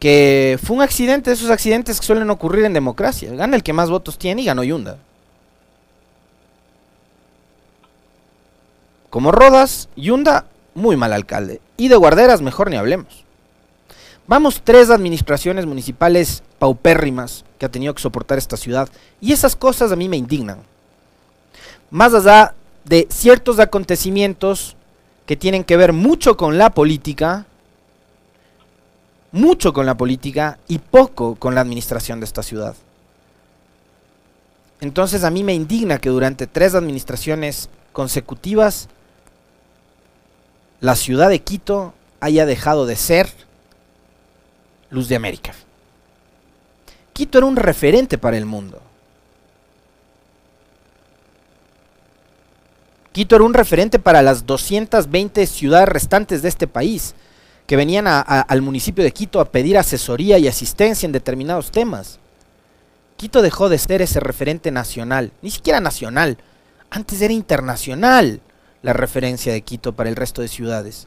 que 0.00 0.58
fue 0.62 0.76
un 0.76 0.82
accidente 0.82 1.30
de 1.30 1.34
esos 1.34 1.50
accidentes 1.50 2.00
que 2.00 2.06
suelen 2.06 2.30
ocurrir 2.30 2.64
en 2.64 2.72
democracia. 2.72 3.32
Gana 3.34 3.54
el 3.54 3.62
que 3.62 3.72
más 3.72 3.88
votos 3.88 4.18
tiene 4.18 4.42
y 4.42 4.46
ganó 4.46 4.64
Yunda. 4.64 4.96
Como 9.10 9.30
Rodas, 9.30 9.88
Yunda, 9.94 10.46
muy 10.74 10.96
mal 10.96 11.12
alcalde. 11.12 11.60
Y 11.76 11.88
de 11.88 11.96
guarderas, 11.96 12.40
mejor 12.40 12.70
ni 12.70 12.76
hablemos. 12.76 13.24
Vamos 14.26 14.62
tres 14.62 14.90
administraciones 14.90 15.66
municipales 15.66 16.42
paupérrimas 16.58 17.44
que 17.58 17.66
ha 17.66 17.70
tenido 17.70 17.94
que 17.94 18.02
soportar 18.02 18.38
esta 18.38 18.56
ciudad. 18.56 18.88
Y 19.20 19.32
esas 19.32 19.56
cosas 19.56 19.92
a 19.92 19.96
mí 19.96 20.08
me 20.08 20.16
indignan. 20.16 20.60
Más 21.90 22.14
allá 22.14 22.54
de 22.84 23.06
ciertos 23.10 23.58
acontecimientos 23.58 24.76
que 25.26 25.36
tienen 25.36 25.64
que 25.64 25.76
ver 25.76 25.92
mucho 25.92 26.36
con 26.36 26.58
la 26.58 26.70
política, 26.70 27.46
mucho 29.30 29.72
con 29.72 29.86
la 29.86 29.96
política 29.96 30.58
y 30.68 30.78
poco 30.78 31.36
con 31.36 31.54
la 31.54 31.60
administración 31.60 32.20
de 32.20 32.26
esta 32.26 32.42
ciudad. 32.42 32.74
Entonces 34.80 35.24
a 35.24 35.30
mí 35.30 35.44
me 35.44 35.54
indigna 35.54 35.98
que 35.98 36.08
durante 36.08 36.46
tres 36.46 36.74
administraciones 36.74 37.68
consecutivas 37.92 38.88
la 40.82 40.96
ciudad 40.96 41.28
de 41.28 41.40
Quito 41.40 41.94
haya 42.18 42.44
dejado 42.44 42.86
de 42.86 42.96
ser 42.96 43.28
luz 44.90 45.08
de 45.08 45.14
América. 45.14 45.54
Quito 47.12 47.38
era 47.38 47.46
un 47.46 47.54
referente 47.54 48.18
para 48.18 48.36
el 48.36 48.46
mundo. 48.46 48.82
Quito 53.12 53.36
era 53.36 53.44
un 53.44 53.54
referente 53.54 54.00
para 54.00 54.22
las 54.22 54.44
220 54.44 55.46
ciudades 55.46 55.88
restantes 55.88 56.42
de 56.42 56.48
este 56.48 56.66
país, 56.66 57.14
que 57.68 57.76
venían 57.76 58.08
al 58.08 58.62
municipio 58.62 59.04
de 59.04 59.12
Quito 59.12 59.38
a 59.38 59.52
pedir 59.52 59.78
asesoría 59.78 60.38
y 60.38 60.48
asistencia 60.48 61.06
en 61.06 61.12
determinados 61.12 61.70
temas. 61.70 62.18
Quito 63.16 63.40
dejó 63.40 63.68
de 63.68 63.78
ser 63.78 64.02
ese 64.02 64.18
referente 64.18 64.72
nacional, 64.72 65.30
ni 65.42 65.52
siquiera 65.52 65.78
nacional, 65.78 66.38
antes 66.90 67.22
era 67.22 67.32
internacional 67.32 68.40
la 68.82 68.92
referencia 68.92 69.52
de 69.52 69.62
Quito 69.62 69.92
para 69.94 70.10
el 70.10 70.16
resto 70.16 70.42
de 70.42 70.48
ciudades. 70.48 71.06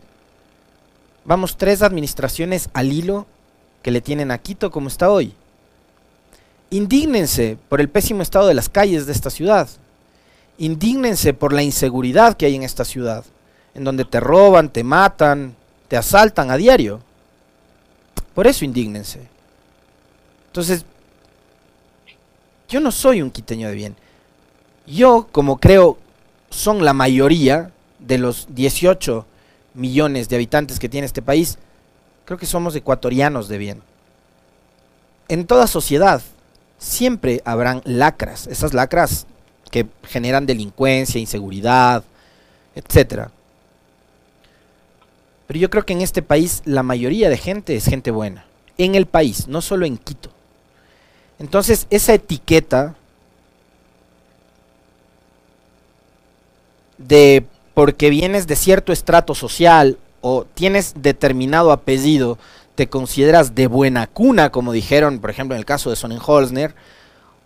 Vamos 1.26 1.58
tres 1.58 1.82
administraciones 1.82 2.70
al 2.74 2.92
hilo 2.92 3.28
que 3.82 3.92
le 3.92 4.02
tienen 4.02 4.32
a 4.32 4.38
Quito 4.38 4.72
como 4.72 4.88
está 4.88 5.10
hoy. 5.10 5.34
Indígnense 6.70 7.58
por 7.70 7.82
el 7.82 7.90
pésimo 7.90 8.22
estado 8.22 8.48
de 8.48 8.54
las 8.54 8.70
calles 8.70 9.06
de 9.06 9.12
esta 9.12 9.30
ciudad. 9.30 9.68
Indígnense 10.58 11.34
por 11.34 11.54
la 11.54 11.64
inseguridad 11.64 12.38
que 12.38 12.46
hay 12.46 12.56
en 12.56 12.64
esta 12.64 12.86
ciudad, 12.86 13.26
en 13.74 13.84
donde 13.84 14.06
te 14.06 14.20
roban, 14.20 14.70
te 14.70 14.84
matan, 14.84 15.56
te 15.88 15.98
asaltan 15.98 16.50
a 16.50 16.58
diario. 16.58 17.02
Por 18.34 18.48
eso 18.48 18.66
indígnense. 18.66 19.28
Entonces, 20.48 20.86
yo 22.70 22.80
no 22.80 22.92
soy 22.92 23.22
un 23.22 23.32
quiteño 23.32 23.68
de 23.68 23.76
bien. 23.76 23.96
Yo, 24.88 25.28
como 25.32 25.58
creo 25.58 25.98
son 26.56 26.86
la 26.86 26.94
mayoría 26.94 27.72
de 28.00 28.18
los 28.18 28.48
18 28.50 29.26
millones 29.74 30.30
de 30.30 30.38
habitantes 30.38 30.80
que 30.80 30.90
tiene 30.90 31.06
este 31.06 31.22
país, 31.22 31.58
creo 32.24 32.40
que 32.40 32.46
somos 32.46 32.76
ecuatorianos 32.76 33.50
de 33.50 33.58
bien. 33.58 33.82
En 35.28 35.46
toda 35.46 35.68
sociedad 35.68 36.22
siempre 36.78 37.42
habrán 37.46 37.82
lacras, 37.84 38.48
esas 38.48 38.74
lacras 38.74 39.28
que 39.70 39.86
generan 40.04 40.46
delincuencia, 40.46 41.20
inseguridad, 41.20 42.04
etcétera. 42.74 43.32
Pero 45.48 45.60
yo 45.60 45.70
creo 45.70 45.86
que 45.86 45.94
en 45.94 46.02
este 46.02 46.22
país 46.22 46.62
la 46.66 46.84
mayoría 46.84 47.30
de 47.30 47.38
gente 47.38 47.76
es 47.76 47.86
gente 47.86 48.12
buena. 48.12 48.46
En 48.78 48.96
el 48.96 49.06
país, 49.06 49.48
no 49.48 49.62
solo 49.62 49.86
en 49.86 49.98
Quito. 49.98 50.30
Entonces, 51.38 51.86
esa 51.90 52.14
etiqueta 52.14 52.96
de 56.98 57.46
porque 57.74 58.10
vienes 58.10 58.48
de 58.48 58.56
cierto 58.56 58.94
estrato 58.94 59.36
social 59.36 59.98
o 60.22 60.46
tienes 60.46 60.94
determinado 60.98 61.72
apellido, 61.72 62.38
te 62.76 62.88
consideras 62.88 63.56
de 63.56 63.68
buena 63.68 64.08
cuna, 64.08 64.52
como 64.52 64.72
dijeron, 64.72 65.20
por 65.20 65.30
ejemplo, 65.30 65.56
en 65.56 65.60
el 65.60 65.66
caso 65.66 65.90
de 65.90 65.96
Sonnenholzner, 65.96 66.74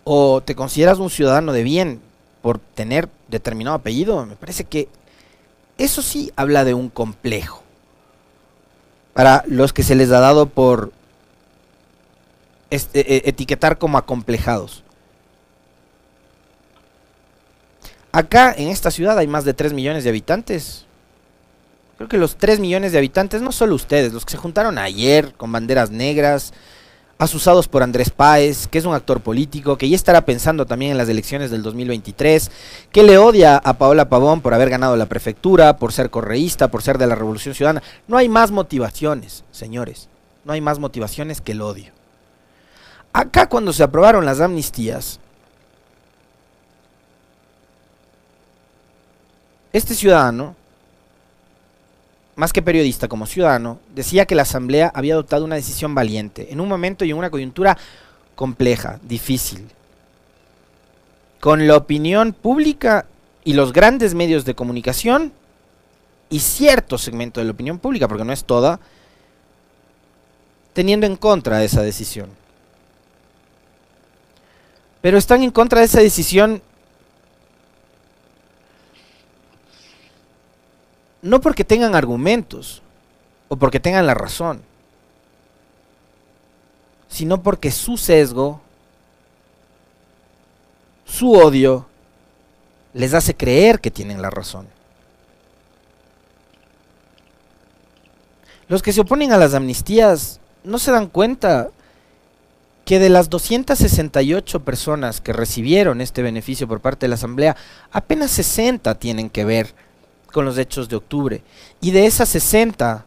o 0.04 0.40
te 0.40 0.54
consideras 0.54 0.98
un 0.98 1.10
ciudadano 1.10 1.52
de 1.52 1.62
bien 1.62 2.00
por 2.42 2.58
tener 2.58 3.08
determinado 3.28 3.76
apellido, 3.76 4.24
me 4.24 4.36
parece 4.36 4.64
que 4.64 4.88
eso 5.78 6.02
sí 6.02 6.32
habla 6.36 6.64
de 6.64 6.74
un 6.74 6.88
complejo. 6.88 7.62
Para 9.12 9.44
los 9.46 9.72
que 9.72 9.82
se 9.82 9.94
les 9.94 10.10
ha 10.10 10.20
dado 10.20 10.46
por 10.46 10.92
este, 12.70 13.16
e, 13.16 13.28
etiquetar 13.28 13.78
como 13.78 13.98
acomplejados. 13.98 14.84
Acá 18.12 18.52
en 18.56 18.68
esta 18.68 18.90
ciudad 18.90 19.16
hay 19.18 19.26
más 19.26 19.44
de 19.44 19.54
3 19.54 19.72
millones 19.72 20.04
de 20.04 20.10
habitantes. 20.10 20.86
Creo 21.96 22.08
que 22.08 22.18
los 22.18 22.36
3 22.36 22.58
millones 22.58 22.92
de 22.92 22.98
habitantes, 22.98 23.42
no 23.42 23.52
solo 23.52 23.74
ustedes, 23.74 24.12
los 24.12 24.24
que 24.24 24.32
se 24.32 24.38
juntaron 24.38 24.78
ayer 24.78 25.34
con 25.34 25.52
banderas 25.52 25.90
negras, 25.90 26.52
asusados 27.18 27.68
por 27.68 27.82
Andrés 27.82 28.08
Páez, 28.10 28.66
que 28.66 28.78
es 28.78 28.86
un 28.86 28.94
actor 28.94 29.20
político, 29.20 29.76
que 29.76 29.88
ya 29.88 29.94
estará 29.94 30.24
pensando 30.24 30.64
también 30.64 30.92
en 30.92 30.98
las 30.98 31.10
elecciones 31.10 31.50
del 31.50 31.62
2023, 31.62 32.50
que 32.90 33.02
le 33.02 33.18
odia 33.18 33.58
a 33.58 33.74
Paola 33.74 34.08
Pavón 34.08 34.40
por 34.40 34.54
haber 34.54 34.70
ganado 34.70 34.96
la 34.96 35.06
prefectura, 35.06 35.76
por 35.76 35.92
ser 35.92 36.08
correísta, 36.08 36.68
por 36.68 36.82
ser 36.82 36.96
de 36.96 37.06
la 37.06 37.14
Revolución 37.14 37.54
Ciudadana. 37.54 37.82
No 38.08 38.16
hay 38.16 38.30
más 38.30 38.50
motivaciones, 38.50 39.44
señores. 39.50 40.08
No 40.46 40.54
hay 40.54 40.62
más 40.62 40.78
motivaciones 40.78 41.42
que 41.42 41.52
el 41.52 41.60
odio. 41.60 41.92
Acá 43.12 43.48
cuando 43.48 43.74
se 43.74 43.82
aprobaron 43.82 44.24
las 44.24 44.40
amnistías, 44.40 45.20
Este 49.72 49.94
ciudadano, 49.94 50.56
más 52.34 52.52
que 52.52 52.62
periodista 52.62 53.06
como 53.08 53.26
ciudadano, 53.26 53.78
decía 53.94 54.26
que 54.26 54.34
la 54.34 54.42
Asamblea 54.42 54.90
había 54.94 55.14
adoptado 55.14 55.44
una 55.44 55.56
decisión 55.56 55.94
valiente, 55.94 56.52
en 56.52 56.60
un 56.60 56.68
momento 56.68 57.04
y 57.04 57.10
en 57.10 57.18
una 57.18 57.30
coyuntura 57.30 57.78
compleja, 58.34 58.98
difícil. 59.02 59.68
Con 61.38 61.66
la 61.66 61.76
opinión 61.76 62.32
pública 62.32 63.06
y 63.44 63.52
los 63.52 63.72
grandes 63.72 64.14
medios 64.14 64.44
de 64.44 64.54
comunicación, 64.54 65.32
y 66.30 66.40
cierto 66.40 66.96
segmento 66.96 67.40
de 67.40 67.46
la 67.46 67.52
opinión 67.52 67.78
pública, 67.78 68.08
porque 68.08 68.24
no 68.24 68.32
es 68.32 68.44
toda, 68.44 68.80
teniendo 70.72 71.06
en 71.06 71.16
contra 71.16 71.58
de 71.58 71.66
esa 71.66 71.82
decisión. 71.82 72.30
Pero 75.00 75.18
están 75.18 75.42
en 75.42 75.50
contra 75.50 75.80
de 75.80 75.86
esa 75.86 76.00
decisión 76.00 76.62
no 81.22 81.40
porque 81.40 81.64
tengan 81.64 81.94
argumentos 81.94 82.82
o 83.48 83.56
porque 83.56 83.80
tengan 83.80 84.06
la 84.06 84.14
razón, 84.14 84.62
sino 87.08 87.42
porque 87.42 87.70
su 87.70 87.96
sesgo, 87.96 88.60
su 91.04 91.32
odio, 91.32 91.86
les 92.92 93.14
hace 93.14 93.34
creer 93.34 93.80
que 93.80 93.90
tienen 93.90 94.22
la 94.22 94.30
razón. 94.30 94.66
Los 98.68 98.82
que 98.82 98.92
se 98.92 99.00
oponen 99.00 99.32
a 99.32 99.36
las 99.36 99.54
amnistías 99.54 100.40
no 100.62 100.78
se 100.78 100.92
dan 100.92 101.08
cuenta 101.08 101.70
que 102.84 102.98
de 102.98 103.08
las 103.08 103.30
268 103.30 104.64
personas 104.64 105.20
que 105.20 105.32
recibieron 105.32 106.00
este 106.00 106.22
beneficio 106.22 106.66
por 106.68 106.80
parte 106.80 107.06
de 107.06 107.08
la 107.08 107.14
Asamblea, 107.16 107.56
apenas 107.90 108.30
60 108.30 108.94
tienen 108.96 109.28
que 109.30 109.44
ver 109.44 109.74
con 110.30 110.44
los 110.44 110.58
hechos 110.58 110.88
de 110.88 110.96
octubre. 110.96 111.42
Y 111.80 111.90
de 111.90 112.06
esas 112.06 112.28
60, 112.28 113.04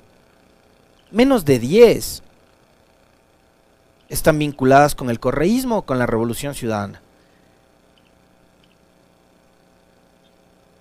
menos 1.11 1.45
de 1.45 1.59
10 1.59 2.23
están 4.09 4.37
vinculadas 4.39 4.95
con 4.95 5.09
el 5.09 5.19
correísmo 5.19 5.77
o 5.79 5.81
con 5.83 5.99
la 5.99 6.05
revolución 6.05 6.53
ciudadana. 6.53 7.01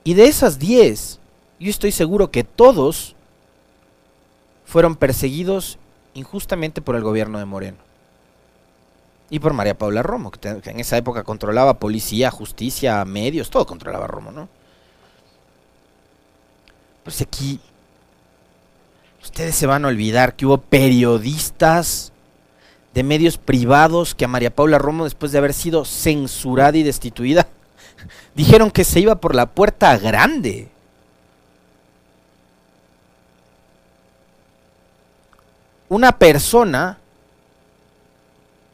Y 0.05 0.15
de 0.15 0.25
esas 0.25 0.59
10, 0.59 1.21
yo 1.61 1.71
estoy 1.71 1.93
seguro 1.93 2.31
que 2.31 2.45
todos 2.45 3.15
fueron 4.65 4.97
perseguidos 4.97 5.79
injustamente 6.15 6.83
por 6.83 6.97
el 6.97 7.03
gobierno 7.03 7.39
de 7.39 7.45
Moreno. 7.45 7.79
Y 9.31 9.39
por 9.39 9.55
María 9.55 9.79
Paula 9.79 10.03
Romo, 10.03 10.31
que, 10.31 10.49
en 10.49 10.81
esa 10.81 10.97
época 10.97 11.23
controlaba 11.25 11.79
policía, 11.79 12.31
justicia, 12.31 13.03
medios, 13.05 13.49
todo 13.49 13.67
controlaba 13.67 14.07
Romo, 14.07 14.31
¿no? 14.31 14.49
Pues 17.05 17.21
aquí 17.21 17.61
ustedes 19.23 19.55
se 19.55 19.67
van 19.67 19.85
a 19.85 19.89
olvidar 19.89 20.35
que 20.37 20.47
hubo 20.47 20.59
periodistas 20.59 22.13
de 22.95 23.03
medios 23.03 23.39
privados 23.39 24.15
que 24.15 24.25
a 24.25 24.29
María 24.29 24.55
Paula 24.55 24.79
Romo, 24.79 25.05
después 25.05 25.33
de 25.33 25.39
haber 25.39 25.55
sido 25.55 25.85
censurada 25.85 26.77
y 26.77 26.83
destituida, 26.83 27.49
dijeron 28.35 28.71
que 28.71 28.85
se 28.85 29.01
iba 29.01 29.17
por 29.17 29.35
la 29.35 29.47
puerta 29.47 29.97
grande. 29.97 30.69
Una 35.89 36.13
persona 36.19 36.99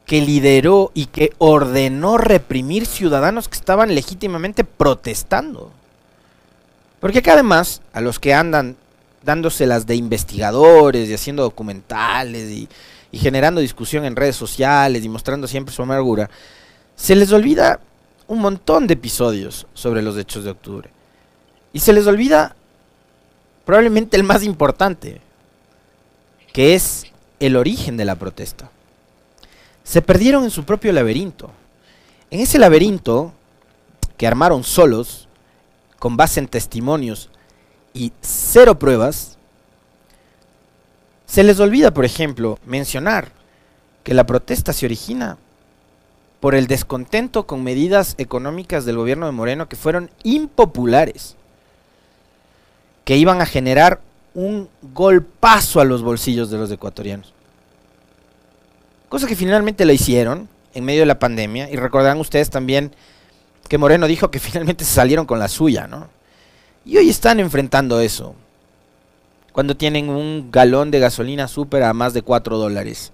que 0.06 0.20
lideró 0.20 0.90
y 0.94 1.06
que 1.06 1.32
ordenó 1.38 2.16
reprimir 2.16 2.86
ciudadanos 2.86 3.48
que 3.48 3.56
estaban 3.56 3.94
legítimamente 3.94 4.64
protestando. 4.64 5.72
Porque 7.00 7.22
que 7.22 7.30
además, 7.30 7.82
a 7.92 8.00
los 8.00 8.18
que 8.18 8.34
andan 8.34 8.76
dándoselas 9.22 9.86
de 9.86 9.96
investigadores 9.96 11.08
y 11.08 11.14
haciendo 11.14 11.42
documentales 11.42 12.50
y, 12.50 12.68
y 13.12 13.18
generando 13.18 13.60
discusión 13.60 14.04
en 14.04 14.16
redes 14.16 14.36
sociales 14.36 15.04
y 15.04 15.08
mostrando 15.08 15.46
siempre 15.46 15.74
su 15.74 15.82
amargura, 15.82 16.28
se 16.96 17.14
les 17.14 17.32
olvida 17.32 17.80
un 18.26 18.40
montón 18.40 18.86
de 18.86 18.94
episodios 18.94 19.66
sobre 19.74 20.02
los 20.02 20.16
hechos 20.16 20.44
de 20.44 20.50
octubre. 20.50 20.90
Y 21.72 21.80
se 21.80 21.92
les 21.92 22.06
olvida 22.06 22.56
probablemente 23.64 24.16
el 24.16 24.24
más 24.24 24.42
importante, 24.44 25.20
que 26.52 26.74
es 26.74 27.04
el 27.40 27.56
origen 27.56 27.96
de 27.96 28.04
la 28.04 28.16
protesta. 28.16 28.70
Se 29.84 30.02
perdieron 30.02 30.44
en 30.44 30.50
su 30.50 30.64
propio 30.64 30.92
laberinto. 30.92 31.50
En 32.30 32.40
ese 32.40 32.58
laberinto 32.58 33.32
que 34.16 34.26
armaron 34.26 34.64
solos, 34.64 35.27
con 35.98 36.16
base 36.16 36.40
en 36.40 36.48
testimonios 36.48 37.30
y 37.92 38.12
cero 38.20 38.78
pruebas, 38.78 39.38
se 41.26 41.42
les 41.42 41.60
olvida, 41.60 41.92
por 41.92 42.04
ejemplo, 42.04 42.58
mencionar 42.64 43.32
que 44.02 44.14
la 44.14 44.24
protesta 44.24 44.72
se 44.72 44.86
origina 44.86 45.36
por 46.40 46.54
el 46.54 46.66
descontento 46.66 47.46
con 47.46 47.64
medidas 47.64 48.14
económicas 48.18 48.84
del 48.84 48.96
gobierno 48.96 49.26
de 49.26 49.32
Moreno 49.32 49.68
que 49.68 49.76
fueron 49.76 50.10
impopulares, 50.22 51.36
que 53.04 53.16
iban 53.16 53.40
a 53.40 53.46
generar 53.46 54.00
un 54.34 54.68
golpazo 54.94 55.80
a 55.80 55.84
los 55.84 56.02
bolsillos 56.02 56.50
de 56.50 56.58
los 56.58 56.70
ecuatorianos. 56.70 57.34
Cosa 59.08 59.26
que 59.26 59.36
finalmente 59.36 59.84
la 59.84 59.94
hicieron 59.94 60.48
en 60.74 60.84
medio 60.84 61.00
de 61.00 61.06
la 61.06 61.18
pandemia, 61.18 61.70
y 61.70 61.76
recordarán 61.76 62.20
ustedes 62.20 62.50
también 62.50 62.92
que 63.68 63.78
Moreno 63.78 64.06
dijo 64.06 64.30
que 64.30 64.38
finalmente 64.40 64.84
se 64.84 64.94
salieron 64.94 65.26
con 65.26 65.38
la 65.38 65.48
suya, 65.48 65.86
¿no? 65.86 66.08
Y 66.84 66.96
hoy 66.96 67.10
están 67.10 67.38
enfrentando 67.38 68.00
eso, 68.00 68.34
cuando 69.52 69.76
tienen 69.76 70.08
un 70.08 70.50
galón 70.50 70.90
de 70.90 71.00
gasolina 71.00 71.48
súper 71.48 71.82
a 71.82 71.92
más 71.92 72.14
de 72.14 72.22
4 72.22 72.56
dólares. 72.56 73.12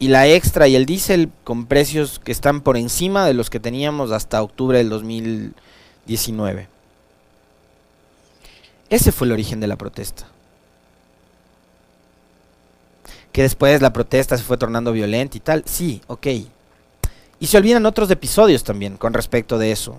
y 0.00 0.08
la 0.08 0.26
extra 0.26 0.66
y 0.66 0.74
el 0.74 0.86
diésel 0.86 1.30
con 1.44 1.66
precios 1.66 2.18
que 2.18 2.32
están 2.32 2.62
por 2.62 2.78
encima 2.78 3.26
de 3.26 3.34
los 3.34 3.50
que 3.50 3.60
teníamos 3.60 4.10
hasta 4.12 4.42
octubre 4.42 4.78
del 4.78 4.88
2019. 4.88 6.68
Ese 8.88 9.12
fue 9.12 9.26
el 9.26 9.32
origen 9.32 9.60
de 9.60 9.66
la 9.66 9.76
protesta. 9.76 10.26
Que 13.32 13.42
después 13.42 13.80
la 13.80 13.92
protesta 13.92 14.36
se 14.36 14.42
fue 14.42 14.56
tornando 14.56 14.92
violenta 14.92 15.36
y 15.36 15.40
tal. 15.40 15.62
Sí, 15.66 16.00
ok. 16.06 16.26
Y 17.38 17.46
se 17.46 17.56
olvidan 17.56 17.86
otros 17.86 18.10
episodios 18.10 18.64
también 18.64 18.96
con 18.96 19.14
respecto 19.14 19.58
de 19.58 19.72
eso. 19.72 19.98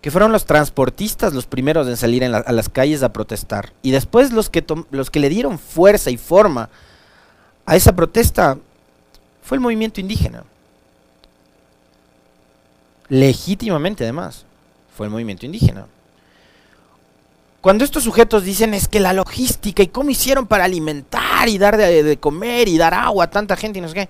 Que 0.00 0.10
fueron 0.10 0.32
los 0.32 0.44
transportistas 0.44 1.32
los 1.32 1.46
primeros 1.46 1.86
en 1.86 1.96
salir 1.96 2.24
a 2.24 2.52
las 2.52 2.68
calles 2.68 3.02
a 3.02 3.12
protestar. 3.12 3.72
Y 3.82 3.92
después 3.92 4.32
los 4.32 4.50
que, 4.50 4.64
los 4.90 5.10
que 5.10 5.20
le 5.20 5.28
dieron 5.28 5.58
fuerza 5.58 6.10
y 6.10 6.16
forma 6.16 6.68
a 7.66 7.76
esa 7.76 7.94
protesta 7.94 8.58
fue 9.42 9.56
el 9.56 9.60
movimiento 9.60 10.00
indígena. 10.00 10.44
Legítimamente 13.08 14.04
además, 14.04 14.46
fue 14.96 15.06
el 15.06 15.12
movimiento 15.12 15.46
indígena. 15.46 15.86
Cuando 17.60 17.84
estos 17.84 18.02
sujetos 18.02 18.42
dicen 18.42 18.74
es 18.74 18.88
que 18.88 18.98
la 18.98 19.12
logística 19.12 19.84
y 19.84 19.88
cómo 19.88 20.10
hicieron 20.10 20.48
para 20.48 20.64
alimentar 20.64 21.31
y 21.48 21.58
dar 21.58 21.76
de, 21.76 22.16
comer 22.18 22.68
y 22.68 22.78
dar 22.78 22.94
agua 22.94 23.24
a 23.24 23.30
tanta 23.30 23.56
gente 23.56 23.78
y 23.78 23.82
no 23.82 23.88
sé 23.88 23.94
qué. 23.94 24.08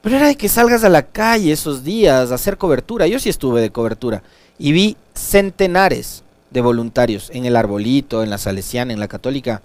Pero 0.00 0.16
era 0.16 0.26
de 0.26 0.36
que 0.36 0.48
salgas 0.48 0.82
a 0.84 0.88
la 0.88 1.02
calle 1.02 1.52
esos 1.52 1.84
días 1.84 2.32
a 2.32 2.34
hacer 2.34 2.58
cobertura. 2.58 3.06
Yo 3.06 3.18
sí 3.20 3.28
estuve 3.28 3.60
de 3.60 3.70
cobertura 3.70 4.22
y 4.58 4.72
vi 4.72 4.96
centenares 5.14 6.24
de 6.50 6.60
voluntarios 6.60 7.30
en 7.30 7.46
el 7.46 7.56
arbolito, 7.56 8.22
en 8.22 8.30
la 8.30 8.38
salesiana, 8.38 8.92
en 8.92 9.00
la 9.00 9.08
católica, 9.08 9.62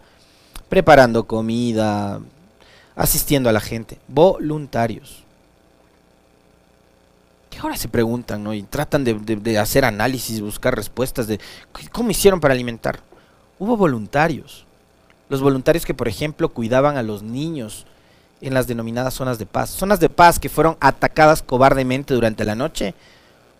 preparando 0.69 1.25
comida, 1.25 2.19
asistiendo 2.95 3.49
a 3.49 3.53
la 3.53 3.59
gente. 3.59 3.97
Voluntarios. 4.07 5.23
Que 7.49 7.57
ahora 7.59 7.77
se 7.77 7.89
preguntan, 7.89 8.43
¿no? 8.43 8.53
Y 8.53 8.61
tratan 8.61 9.03
de, 9.03 9.57
hacer 9.57 9.85
análisis, 9.85 10.41
buscar 10.41 10.75
respuestas 10.75 11.27
de 11.27 11.39
cómo 11.91 12.11
hicieron 12.11 12.39
para 12.39 12.53
alimentar. 12.53 12.99
Hubo 13.57 13.75
voluntarios. 13.75 14.66
Los 15.29 15.41
voluntarios 15.41 15.85
que, 15.85 15.93
por 15.93 16.07
ejemplo, 16.07 16.49
cuidaban 16.49 16.97
a 16.97 17.03
los 17.03 17.23
niños 17.23 17.85
en 18.41 18.53
las 18.53 18.67
denominadas 18.67 19.13
zonas 19.13 19.39
de 19.39 19.45
paz. 19.45 19.69
Zonas 19.69 19.99
de 19.99 20.09
paz 20.09 20.39
que 20.39 20.49
fueron 20.49 20.77
atacadas 20.79 21.41
cobardemente 21.41 22.13
durante 22.13 22.45
la 22.45 22.55
noche 22.55 22.93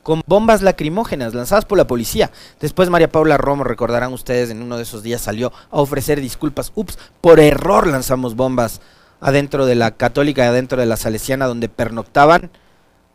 con 0.08 0.24
bombas 0.26 0.62
lacrimógenas 0.62 1.34
lanzadas 1.34 1.66
por 1.66 1.78
la 1.78 1.86
policía. 1.86 2.32
Después 2.62 2.90
María 2.90 3.12
Paula 3.12 3.36
Romo, 3.36 3.66
recordarán 3.66 4.14
ustedes, 4.14 4.50
en 4.50 4.62
uno 4.62 4.78
de 4.78 4.84
esos 4.84 5.04
días 5.04 5.20
salió 5.20 5.52
a 5.70 5.82
ofrecer 5.82 6.22
disculpas. 6.22 6.72
Ups, 6.76 6.98
por 7.20 7.42
error 7.42 7.86
lanzamos 7.88 8.38
bombas 8.38 8.80
adentro 9.20 9.66
de 9.66 9.76
la 9.76 9.92
católica 9.92 10.46
y 10.46 10.48
adentro 10.48 10.80
de 10.80 10.86
la 10.86 10.96
salesiana, 10.96 11.46
donde 11.46 11.68
pernoctaban 11.68 12.52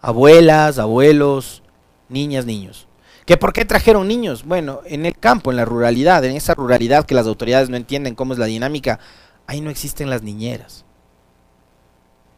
abuelas, 0.03 0.79
abuelos, 0.79 1.63
niñas, 2.11 2.45
niños. 2.45 2.87
¿Que 3.25 3.37
por 3.37 3.53
qué 3.53 3.65
trajeron 3.65 4.09
niños? 4.09 4.45
Bueno, 4.45 4.81
en 4.85 5.07
el 5.07 5.17
campo, 5.17 5.51
en 5.51 5.57
la 5.57 5.65
ruralidad, 5.65 6.25
en 6.25 6.35
esa 6.35 6.55
ruralidad 6.55 7.07
que 7.07 7.15
las 7.15 7.27
autoridades 7.27 7.71
no 7.71 7.77
entienden 7.77 8.15
cómo 8.15 8.33
es 8.33 8.39
la 8.39 8.47
dinámica, 8.47 8.99
ahí 9.47 9.61
no 9.61 9.71
existen 9.71 10.11
las 10.11 10.23
niñeras. 10.23 10.85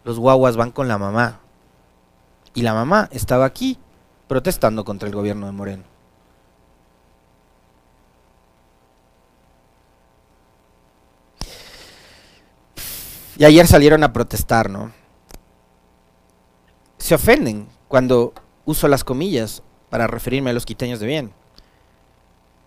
Los 0.04 0.18
guaguas 0.18 0.56
van 0.56 0.70
con 0.70 0.88
la 0.88 0.98
mamá. 0.98 1.40
Y 2.52 2.62
la 2.62 2.74
mamá 2.74 3.08
estaba 3.12 3.46
aquí 3.46 3.78
protestando 4.28 4.84
contra 4.84 5.08
el 5.08 5.14
gobierno 5.14 5.46
de 5.46 5.52
Moreno. 5.52 5.84
Y 13.36 13.44
ayer 13.44 13.66
salieron 13.66 14.04
a 14.04 14.12
protestar, 14.12 14.70
¿no? 14.70 14.92
Se 16.98 17.14
ofenden 17.14 17.66
cuando 17.88 18.32
uso 18.64 18.86
las 18.86 19.02
comillas 19.02 19.62
para 19.94 20.09
referirme 20.09 20.50
a 20.50 20.52
los 20.52 20.66
quiteños 20.66 20.98
de 20.98 21.07
bien. 21.07 21.30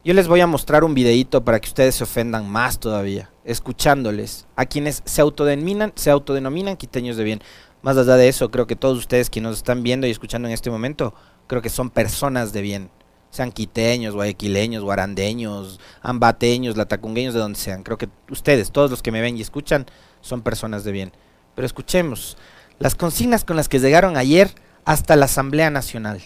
Yo 0.06 0.13
les 0.13 0.30
voy 0.30 0.40
a 0.40 0.48
mostrar 0.48 0.86
un 0.86 0.94
videito 0.94 1.44
para 1.44 1.60
que 1.60 1.68
ustedes 1.68 1.96
se 1.96 2.06
ofendan 2.06 2.50
más 2.50 2.80
todavía, 2.80 3.30
escuchándoles 3.44 4.48
a 4.56 4.66
quienes 4.66 5.02
se 5.04 5.20
autodenominan, 5.20 5.92
se 5.96 6.10
autodenominan 6.10 6.78
quiteños 6.78 7.18
de 7.18 7.26
bien. 7.26 7.42
Más 7.82 7.98
allá 7.98 8.16
de 8.16 8.30
eso, 8.30 8.50
creo 8.50 8.66
que 8.66 8.78
todos 8.78 8.98
ustedes 8.98 9.30
que 9.30 9.42
nos 9.42 9.58
están 9.58 9.84
viendo 9.84 10.08
y 10.08 10.10
escuchando 10.10 10.48
en 10.48 10.54
este 10.54 10.70
momento, 10.70 11.13
creo 11.48 11.62
que 11.62 11.70
son 11.70 11.90
personas 11.90 12.54
de 12.54 12.62
bien. 12.62 12.90
Sean 13.30 13.52
quiteños, 13.52 14.16
guayaquileños, 14.16 14.86
guarandeños, 14.86 15.82
ambateños, 16.02 16.78
latacungueños, 16.78 17.34
de 17.34 17.42
donde 17.42 17.60
sean. 17.60 17.84
Creo 17.84 17.98
que 17.98 18.08
ustedes, 18.32 18.72
todos 18.72 18.90
los 18.90 19.04
que 19.04 19.12
me 19.12 19.20
ven 19.20 19.36
y 19.36 19.42
escuchan, 19.42 19.86
son 20.22 20.44
personas 20.44 20.86
de 20.86 20.94
bien. 20.94 21.12
Pero 21.56 21.66
escuchemos 21.66 22.38
las 22.80 22.96
consignas 22.96 23.44
con 23.44 23.58
las 23.58 23.68
que 23.68 23.80
llegaron 23.80 24.16
ayer 24.16 24.50
hasta 24.86 25.18
la 25.18 25.26
Asamblea 25.26 25.70
Nacional. 25.70 26.22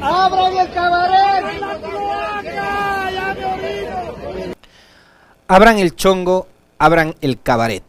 ¡Abran 0.00 0.56
el 0.56 0.72
cabaret! 0.72 1.44
Abran 5.48 5.78
el 5.78 5.94
chongo, 5.94 6.48
abran 6.78 7.14
el 7.20 7.40
cabaret. 7.40 7.84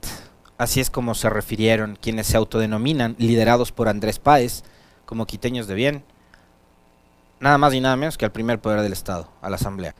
Así 0.58 0.82
es 0.82 0.90
como 0.90 1.16
se 1.16 1.30
refirieron 1.30 1.98
quienes 2.02 2.28
se 2.28 2.36
autodenominan, 2.36 3.16
liderados 3.18 3.72
por 3.72 3.88
Andrés 3.88 4.20
Páez, 4.20 4.64
como 5.06 5.26
quiteños 5.26 5.68
de 5.68 5.76
bien, 5.76 6.04
nada 7.40 7.58
más 7.58 7.74
y 7.74 7.82
nada 7.82 7.96
menos 7.96 8.18
que 8.18 8.26
al 8.26 8.32
primer 8.32 8.60
poder 8.60 8.82
del 8.82 8.94
Estado, 8.94 9.32
a 9.42 9.50
la 9.50 9.56
Asamblea. 9.56 9.96